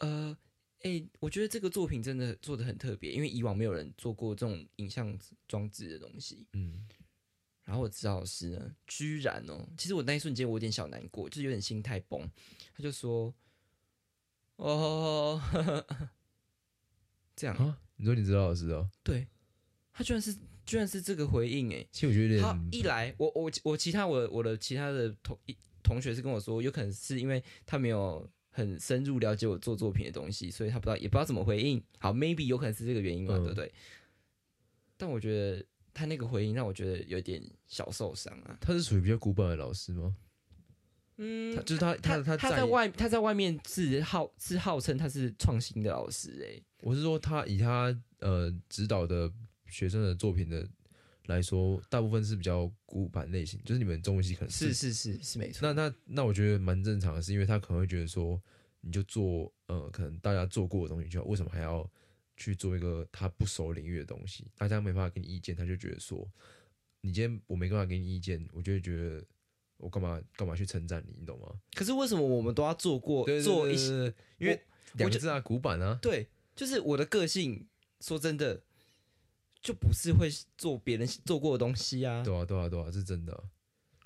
[0.00, 0.34] 呃，
[0.78, 5.14] 哎，我觉得这个作品真的做的很特别，因为以往没有人做过这种影像
[5.46, 6.88] 装置的东西。”嗯，
[7.62, 12.26] 然后我指导师呢，居然哦，其实我那一瞬间我有点小难过，就是有点心态崩。
[12.72, 13.34] 他就说
[14.56, 15.38] ：“哦，
[17.36, 17.78] 这样啊？
[17.96, 18.88] 你说你指导老师哦？
[19.02, 19.28] 对，
[19.92, 20.34] 他居然是。”
[20.70, 21.84] 居然是这个回应哎！
[21.90, 25.36] 其实我觉得，他一来，我我我其他我我的其他的同
[25.82, 31.82] 同学是跟我说，有可能是因为他没有很深入了解我做作品的东西，所以他不知道也不知道怎么回应。
[31.98, 33.72] 好，maybe 有可能是这个原因嘛，对不对？
[34.96, 38.56] 但我觉得他那个回应让我觉得有点小受伤啊。
[38.60, 40.14] 他是属于比较古板的老师吗？
[41.16, 49.32] 嗯，就是他他他他在外他在外面是号是号称他是创新的老师哎，我是说他以他呃指导的。
[49.70, 50.68] 学生的作品的
[51.26, 55.60] 来说，大部分是比较古板类型，就是你们中文系可能是是是是没错。
[55.62, 58.40] 那那那我觉得蛮正常的，是因为他可能会觉得说，
[58.80, 61.88] 你就做呃，可能大家做过的东西，就为什么还要
[62.36, 64.50] 去做一个他不熟领域的东西？
[64.56, 66.28] 大家没办法给你意见，他就觉得说，
[67.02, 69.24] 你今天我没办法给你意见，我就会觉得
[69.76, 71.46] 我干嘛干嘛去称赞你，你懂吗？
[71.74, 74.12] 可是为什么我们都要做过做一些？
[74.38, 74.60] 因为
[74.94, 75.96] 两个字啊，古板啊。
[76.02, 77.68] 对，就是我的个性。
[78.00, 78.62] 说真的。
[79.60, 82.22] 就不是会做别人做过的东西啊！
[82.22, 83.44] 对啊，对啊，对啊，是真的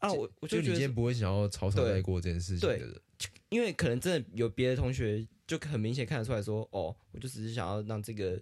[0.01, 0.13] 啊！
[0.13, 3.01] 我我就觉得你今天不会想要草草带过这件事情的人，
[3.49, 8.41] 因为可能真的有别的同学就很明显看得出来说，哦，我就只是想要让这个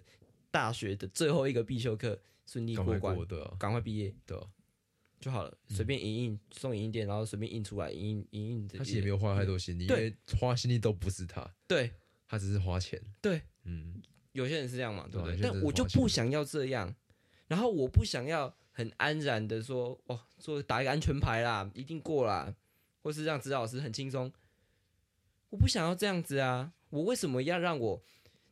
[0.49, 3.15] 大学的最后一个必修课顺利过关，
[3.59, 4.37] 赶快毕业，对，
[5.21, 5.57] 就好了。
[5.69, 8.67] 随便印印送影印店，然后随便印出来，印印印印。
[8.67, 11.91] 他其实也没有花太多心力，因为花心力都不是他，对
[12.27, 12.99] 他只是花钱。
[13.21, 14.01] 对，嗯，
[14.31, 15.39] 有些人是这样嘛，对不对？
[15.41, 16.93] 但我就不想要这样。
[17.47, 22.53] 然后我不想要很安然的说，哦，做打一个安全牌啦，一定过啦，
[23.01, 24.31] 或是让指导老师很轻松。
[25.49, 26.73] 我不想要这样子啊！
[26.89, 28.01] 我为什么要让我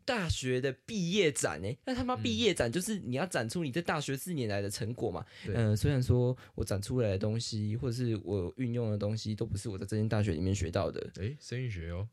[0.06, 1.78] 大学的毕业展呢？
[1.86, 5.26] 那他妈毕业展就是你要展出你在大学四年来的成果嘛？
[5.48, 11.10] 嗯，虽然说我展出来的东西，或者是我运用的东西，都不是我在这间大学里面学到的。
[11.20, 12.08] 哎，声韵学哦。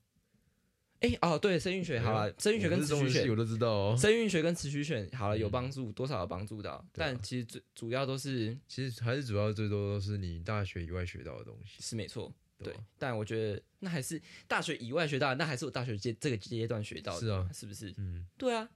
[1.00, 3.96] 哎哦，对，生育学好了，生育学跟词曲选我都知道哦。
[3.96, 6.84] 生育学跟词曲选好了，有帮助，多少有帮助到？
[6.92, 12.32] 但其实最主要都是，其实还是主要最多都是你大学以外学到的东西，是没错。
[12.58, 17.94] 对，但我觉得那还是大学以外学到，那还是我大学阶这个阶段学到的，是啊，是不是？
[17.96, 18.68] 嗯，对啊，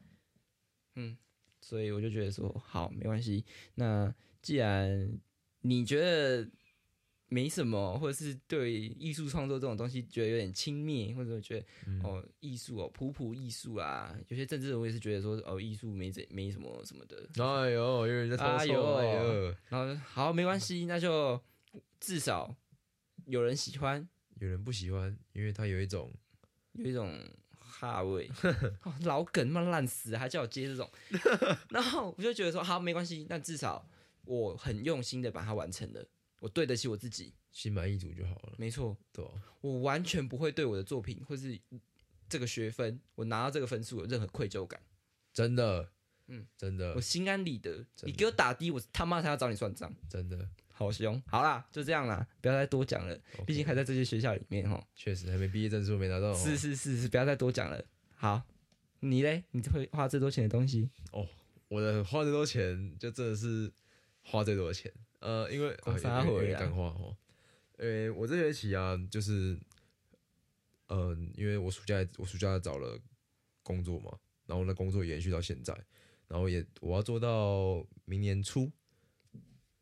[0.95, 1.19] 嗯，
[1.61, 3.45] 所以我就觉得说，好，没关系。
[3.75, 5.19] 那既然
[5.63, 6.49] 你觉得。
[7.33, 11.67] 没什么，或者是对艺术创作这种东西觉得有点轻蔑，或者觉得
[12.03, 17.27] 哦艺术哦普普艺术啊，有些政治人物也是觉得说哦艺术没怎没什么什么的。
[17.43, 18.53] 哎呦，有人在偷错。
[18.59, 21.41] 哎呦，然后好没关系，那就
[21.99, 22.55] 至少
[23.25, 24.07] 有人喜欢，
[24.39, 26.13] 有人不喜欢，因为他有一种
[26.73, 27.19] 有一种
[27.59, 28.31] 哈味，
[29.05, 30.91] 老梗嘛烂死，还叫我接这种，
[31.71, 33.89] 然后我就觉得说好没关系，但至少
[34.27, 36.07] 我很用心的把它完成了。
[36.43, 38.55] 我对得起我自己，心满意足就好了。
[38.59, 39.25] 没错，对，
[39.61, 41.57] 我完全不会对我的作品或是
[42.29, 44.81] 这个学分，我拿到这个分数有任何愧疚感。
[45.33, 45.89] 真的，
[46.27, 47.87] 嗯，真的，我心安理得。
[48.03, 49.95] 你给我打低，我他妈才要找你算账。
[50.09, 51.23] 真的，好凶。
[51.29, 53.17] 好啦，就这样啦，不要再多讲了。
[53.47, 54.85] 毕竟还在这些学校里面哈。
[54.97, 56.35] 确实，还没毕业证书没拿到。
[56.35, 57.81] 是是是是，不要再多讲了。
[58.17, 58.43] 好，
[58.99, 59.45] 你嘞？
[59.53, 60.91] 你会花最多钱的东西？
[61.13, 61.25] 哦，
[61.69, 63.73] 我的花最多钱就真的是
[64.25, 64.93] 花最多的钱。
[65.23, 67.17] 呃，因为有点干话哦，
[67.79, 69.57] 呃，我这学期啊，就是，
[70.89, 73.01] 嗯，因为我暑假我暑假找了
[73.63, 75.73] 工作嘛，然后那工作延续到现在，
[76.27, 78.69] 然后也我要做到明年初，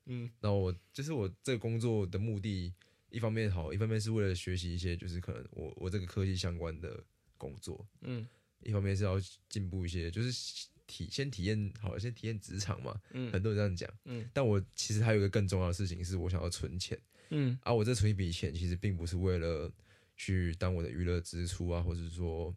[0.04, 2.74] 嗯，那我就是我这个工作的目的，
[3.08, 7.02] 一方面好，一方面是为了学习一些就是可能我我这个科技相关的
[7.38, 8.28] 工作，嗯，
[8.60, 9.18] 一方面是要
[9.48, 13.00] 进步一些，就是体先体验好，先体验职场嘛。
[13.12, 13.88] 嗯，很多人这样讲。
[14.06, 16.98] 嗯，但我其实还有一个更重要的事情，是我想要存钱。
[17.28, 19.70] 嗯，啊，我这存一笔钱，其实并不是为了
[20.16, 22.52] 去当我的娱乐支出啊，或者是说，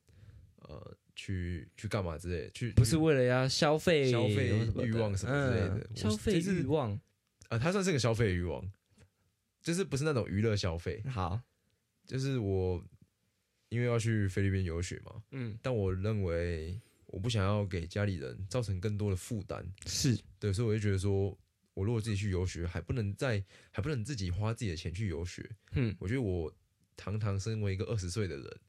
[0.63, 5.87] 呃，去去干嘛之类，去不是为了要消费、消费欲望什么之类的。
[5.95, 6.99] 消费欲望
[7.49, 8.67] 啊，它算是个消费欲望，
[9.61, 11.03] 就是不是那种娱乐消费。
[11.07, 11.39] 好，
[12.07, 12.83] 就是我。
[13.69, 16.79] 因为要去菲律宾游学嘛，嗯，但我认为
[17.13, 20.17] 我不想要给家里人造成更多的负担，是。
[20.39, 21.37] 对，所以我就觉得说，
[21.75, 26.51] 我如果自己去游学，还不能在还不能自己花自己的钱去游学，嗯，我觉得我
[26.97, 28.59] 堂堂身为一个二十岁的人，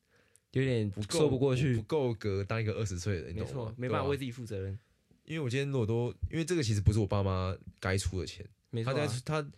[0.53, 4.79] 有点说不过去，不够格当一个二十岁的人，没错，没办法为自己负责任。
[5.25, 9.53] 因为我今天如果都，因为这个其实不是我爸妈该出的钱，没错，他他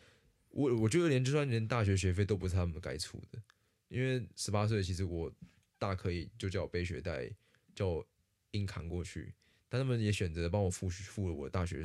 [0.50, 3.42] 我我觉得连就算连大学学费都不是他们该出的。
[3.88, 5.32] 因为十八岁，其实我
[5.76, 7.28] 大可以就叫我背学贷，
[7.74, 8.06] 叫我
[8.52, 9.34] 硬扛过去。
[9.68, 11.84] 但他们也选择帮我付付了我大学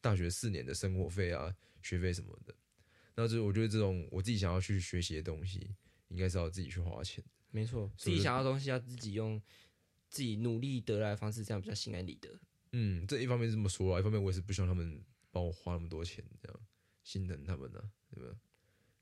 [0.00, 2.54] 大学四年的生活费啊、学费什么的。
[3.14, 5.74] 那就我觉得这种我自己想要去学习的东西，
[6.08, 7.22] 应该是要自己去花钱。
[7.50, 9.40] 没错，自己想要东西要自己用
[10.08, 12.30] 自己努力得来的方式，这样比较心安理得。
[12.72, 16.60] 嗯，这一方面是这么说啊，一方面我也是不希望他们帮我花那么多钱，这样
[17.02, 18.36] 心疼他们呢，对吧？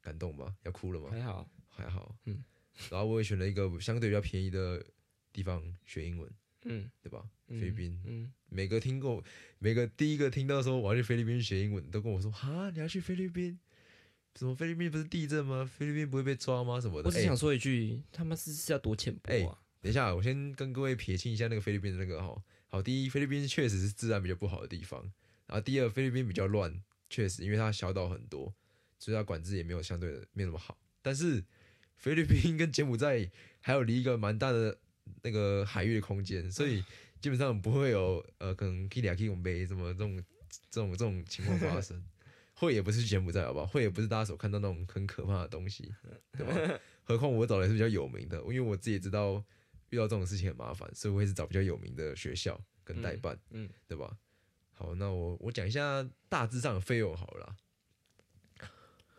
[0.00, 0.56] 感动吧？
[0.62, 1.10] 要哭了吗？
[1.10, 1.48] 还好。
[1.68, 2.42] 还好，嗯，
[2.90, 4.82] 然后我也选了一个相对比较便宜的
[5.30, 6.32] 地方学英文，
[6.64, 7.24] 嗯，对吧？
[7.48, 9.22] 菲律宾，嗯，每个听过，
[9.58, 13.58] 每个第一个听到说我要去菲律宾学英文，都跟我说哈，你要去菲律宾？
[14.34, 15.64] 什么菲律宾不是地震吗？
[15.64, 16.80] 菲律宾不会被抓吗？
[16.80, 17.08] 什么的？
[17.08, 19.58] 我只想说一句，他们是是要多浅薄啊！
[19.80, 22.42] 等一下，我先跟各位撇清一下那个菲律宾的那个哈。
[22.68, 25.00] 好，第一，菲律宾确实是治安比较不好的地方，
[25.46, 28.52] 然后第二，菲律宾比较乱，确实，因为它小岛很多，
[28.98, 31.44] 所以它管制也没有相对的没那么好，但是。
[31.98, 33.30] 菲律宾跟柬埔寨
[33.62, 34.78] 还有离一个蛮大的
[35.22, 36.82] 那个海域的空间，所以
[37.20, 40.16] 基本上不会有呃，可能 K 两 K 五杯什么这种
[40.70, 42.02] 这种这种情况发生。
[42.58, 43.66] 会也不是柬埔寨，好不好？
[43.66, 45.92] 会也不是大家所看到那种很可怕的东西，
[46.32, 46.80] 对吧？
[47.04, 49.44] 何况我找的是比较有名的，因为我自己也知道
[49.90, 54.16] 遇到这种事情很麻烦，所以我会是找比较有名的学校跟代办，嗯，对吧？
[54.72, 57.56] 好，那我我讲一下大致上的费用好了，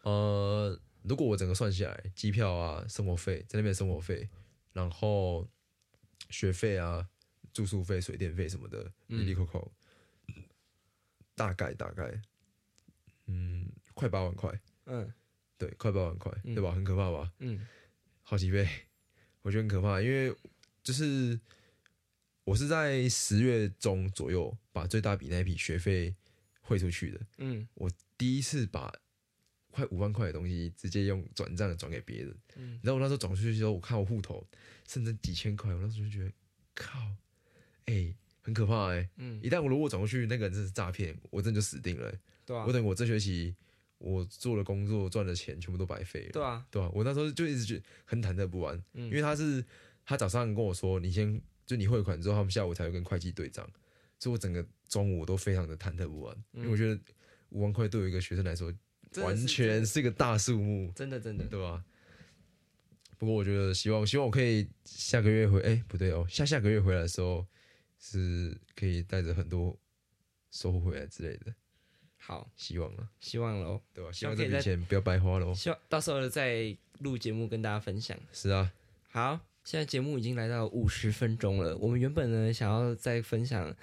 [0.02, 0.80] 呃。
[1.04, 4.28] 如果我整个算下来，机票啊、生活费在那边生活费，
[4.74, 5.48] 然后
[6.30, 7.08] 学费啊、
[7.54, 9.72] 住宿费、水电费什么的，一粒扣扣，
[11.36, 12.22] 大概大概，
[13.26, 14.60] 嗯，快八万块。
[14.86, 15.12] 嗯，
[15.58, 16.72] 对，快八万块，对吧？
[16.72, 17.32] 很可怕吧？
[17.40, 17.66] 嗯，
[18.24, 18.68] 好几倍，
[19.42, 20.36] 我觉得很可怕，因为
[20.84, 21.40] 就是
[22.44, 26.16] 我是在十月中左右把最大笔那一笔学费
[26.62, 27.26] 汇出去的。
[27.38, 28.94] 嗯，我第一次把。
[29.78, 32.36] 快五万块的东西，直接用转账转给别人。
[32.56, 34.44] 嗯，然后我那时候转出去的时候，我看我户头
[34.88, 36.32] 剩下几千块，我那时候就觉得，
[36.74, 37.00] 靠，
[37.86, 38.12] 哎，
[38.42, 39.08] 很可怕哎。
[39.18, 42.12] 嗯，一旦我如果转过去，那个人真是诈骗，我真的就死定了。
[42.44, 43.56] 对啊，我等我这学期
[44.00, 46.32] 我做的工作赚的钱全部都白费了。
[46.32, 48.84] 对啊，对啊，我那时候就一直觉得很忐忑不安。
[48.94, 49.64] 嗯，因为他是
[50.04, 53.64] 他早上跟我说，你先就你汇款之后，他们下午才会跟会计对账，
[54.18, 56.44] 所以我整个中午我都非常的忐忑不安。
[56.54, 57.00] 因为我觉得
[57.50, 58.74] 五万块对于一个学生来说。
[59.24, 61.84] 完全是一个大数目，真的真的，对吧？
[63.18, 67.46] 不过我觉得希望希望我可以下个月回，哎，不对哦，下下个月回来的时候
[68.00, 69.76] 是可以带着很多
[70.52, 71.54] 收获回来之类的。
[72.18, 74.12] 好，希望啊，希望喽，对吧？
[74.12, 75.54] 希望这笔钱不要白花喽。
[75.54, 78.18] 希望到时候再录节目跟大家分享。
[78.32, 78.72] 是啊，
[79.10, 83.76] 好，现在节目已经来到五十分钟了，我们原本呢想要再分享。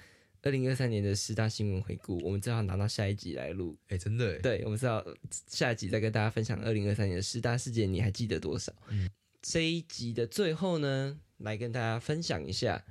[0.45, 3.75] 二零二三年的十大新闻回顾，我们最好拿到下一集来录。
[3.87, 4.39] 哎，真的？
[4.41, 5.03] 对，我们知道
[5.47, 8.71] 下一集再跟大家分享二零二三年的十大事件，你还记得多少？
[8.89, 9.09] 嗯，
[9.41, 12.85] 这一集的最后呢，来跟大家分享一下，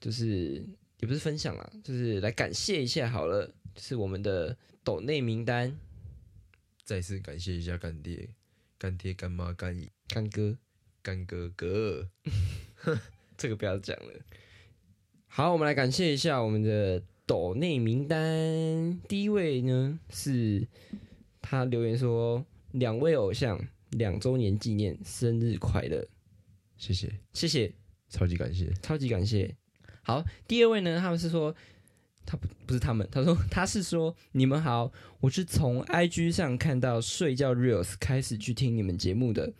[0.00, 0.64] 就是
[1.00, 5.76] 也不是分享啦，就是来感谢一下好了，就是我们的抖内名单，
[6.84, 8.28] 再次感谢一下干爹、
[8.78, 10.56] 干爹、干妈、干姨、干哥、
[11.02, 12.08] 干哥哥，
[13.36, 14.20] 这个不要讲了。
[15.34, 19.00] 好，我们来感谢一下我们的抖内名单。
[19.08, 20.68] 第一位呢是
[21.40, 23.58] 他留言说：“两位偶像
[23.92, 26.06] 两周年纪念，生日快乐！”
[26.76, 27.72] 谢谢，谢谢，
[28.10, 29.56] 超级感谢，超级感谢。
[30.02, 31.56] 好，第二位呢，他们是说
[32.26, 39.54] 他不不是他们，他说他是说你们好，我是从 IG 上看到睡觉 reels 开始去听你们节目的。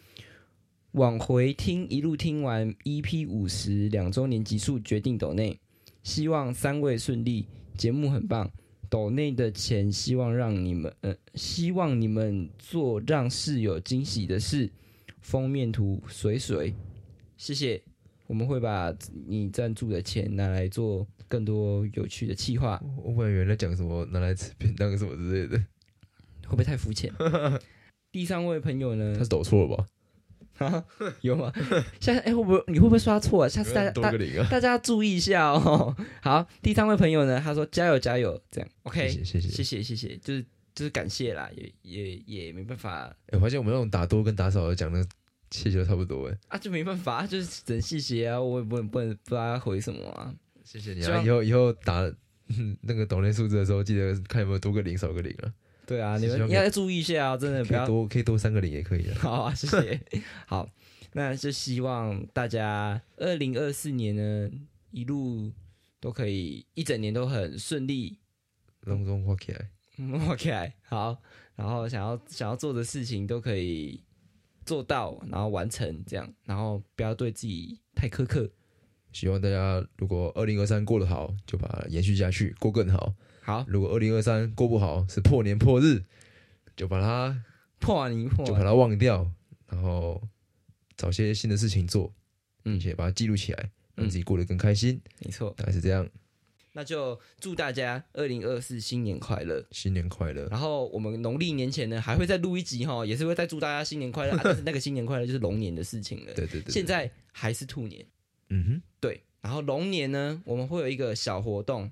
[0.92, 5.58] 往回听，一路听完 EP 五十两周年集数，决定抖内，
[6.02, 7.46] 希望三位顺利，
[7.78, 8.50] 节目很棒，
[8.90, 14.70] 抖内的钱希望让你们，呃，希望你们做让室友惊喜的事，
[15.22, 16.74] 封面图水水，
[17.38, 17.82] 谢谢，
[18.26, 18.94] 我们会把
[19.26, 22.78] 你赞助的钱拿来做更多有趣的企划。
[23.02, 25.56] 我本来原来讲什么拿来吃便当什么之类的，
[26.44, 27.10] 会不会太肤浅？
[28.12, 29.14] 第三位朋友呢？
[29.16, 29.86] 他是抖错了吧？
[31.22, 31.52] 有吗？
[32.00, 33.48] 下次哎，会不会你会不会刷错啊？
[33.48, 34.12] 下次大家大
[34.50, 35.94] 大家注意一下哦。
[36.20, 37.40] 好，第三位朋友呢？
[37.40, 40.44] 他说加油加油，这样 OK，谢谢谢谢谢谢，就是
[40.74, 43.04] 就是感谢啦，也也也没办法。
[43.26, 45.04] 哎，我发现我们那种打多跟打少的讲的
[45.50, 46.38] 谢谢都差不多哎。
[46.48, 50.32] 啊，就没办法，就是整谢谢啊，我也不能不能不知道回什么啊。
[50.64, 52.10] 谢谢你啊，以后以后打
[52.82, 55.52] 那个抖音数字的时候，记得看有没有多个零少个零啊。
[55.92, 59.14] 对啊，你们应该注意一下啊，真的不要多，可以多三个零也可以的。
[59.20, 60.00] 好啊，谢谢。
[60.48, 60.66] 好，
[61.12, 64.50] 那就希望大家二零二四年呢，
[64.90, 65.52] 一路
[66.00, 68.16] 都可以一整年都很顺利，
[68.84, 70.74] 隆重花起来，花起来。
[70.84, 71.20] 好，
[71.56, 74.02] 然后想要想要做的事情都可以
[74.64, 78.50] 做到，然后完成这样，然后不要对自己太苛刻。
[79.12, 83.12] 希望大家如果二零二三过得好，就把它延续下去，过更好。
[83.44, 86.04] 好，如果二零二三过不好，是破年破日，
[86.76, 87.42] 就把它
[87.80, 89.28] 破年破，就把它忘掉，
[89.66, 90.22] 然后
[90.96, 92.14] 找些新的事情做，
[92.62, 95.00] 并且把它记录起来，让自己过得更开心。
[95.24, 96.08] 没错，大概是这样。
[96.74, 100.46] 那就祝大家二零二四新年快乐，新年快乐。
[100.46, 104.38] 然后我们农历年前呢，还会再录一集哈，也是会再祝大家新年快乐。
[104.42, 106.32] 但是那个新年快乐就是龙年的事情了。
[106.32, 106.72] 对对对。
[106.72, 108.06] 现在还是兔年。
[108.50, 109.20] 嗯哼，对。
[109.40, 111.90] 然后龙年呢，我们会有一个小活动。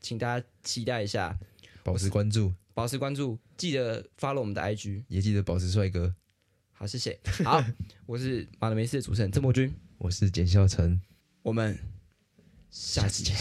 [0.00, 1.38] 请大家期待一下，
[1.82, 6.14] 保持关注，保持关注，记得 follow 我们的 IG，也记得保持帅哥。
[6.72, 7.18] 好，谢谢。
[7.44, 7.62] 好，
[8.06, 11.00] 我是马德梅斯的主持人郑博君，我是简孝成，
[11.42, 11.78] 我们
[12.70, 13.36] 下次见。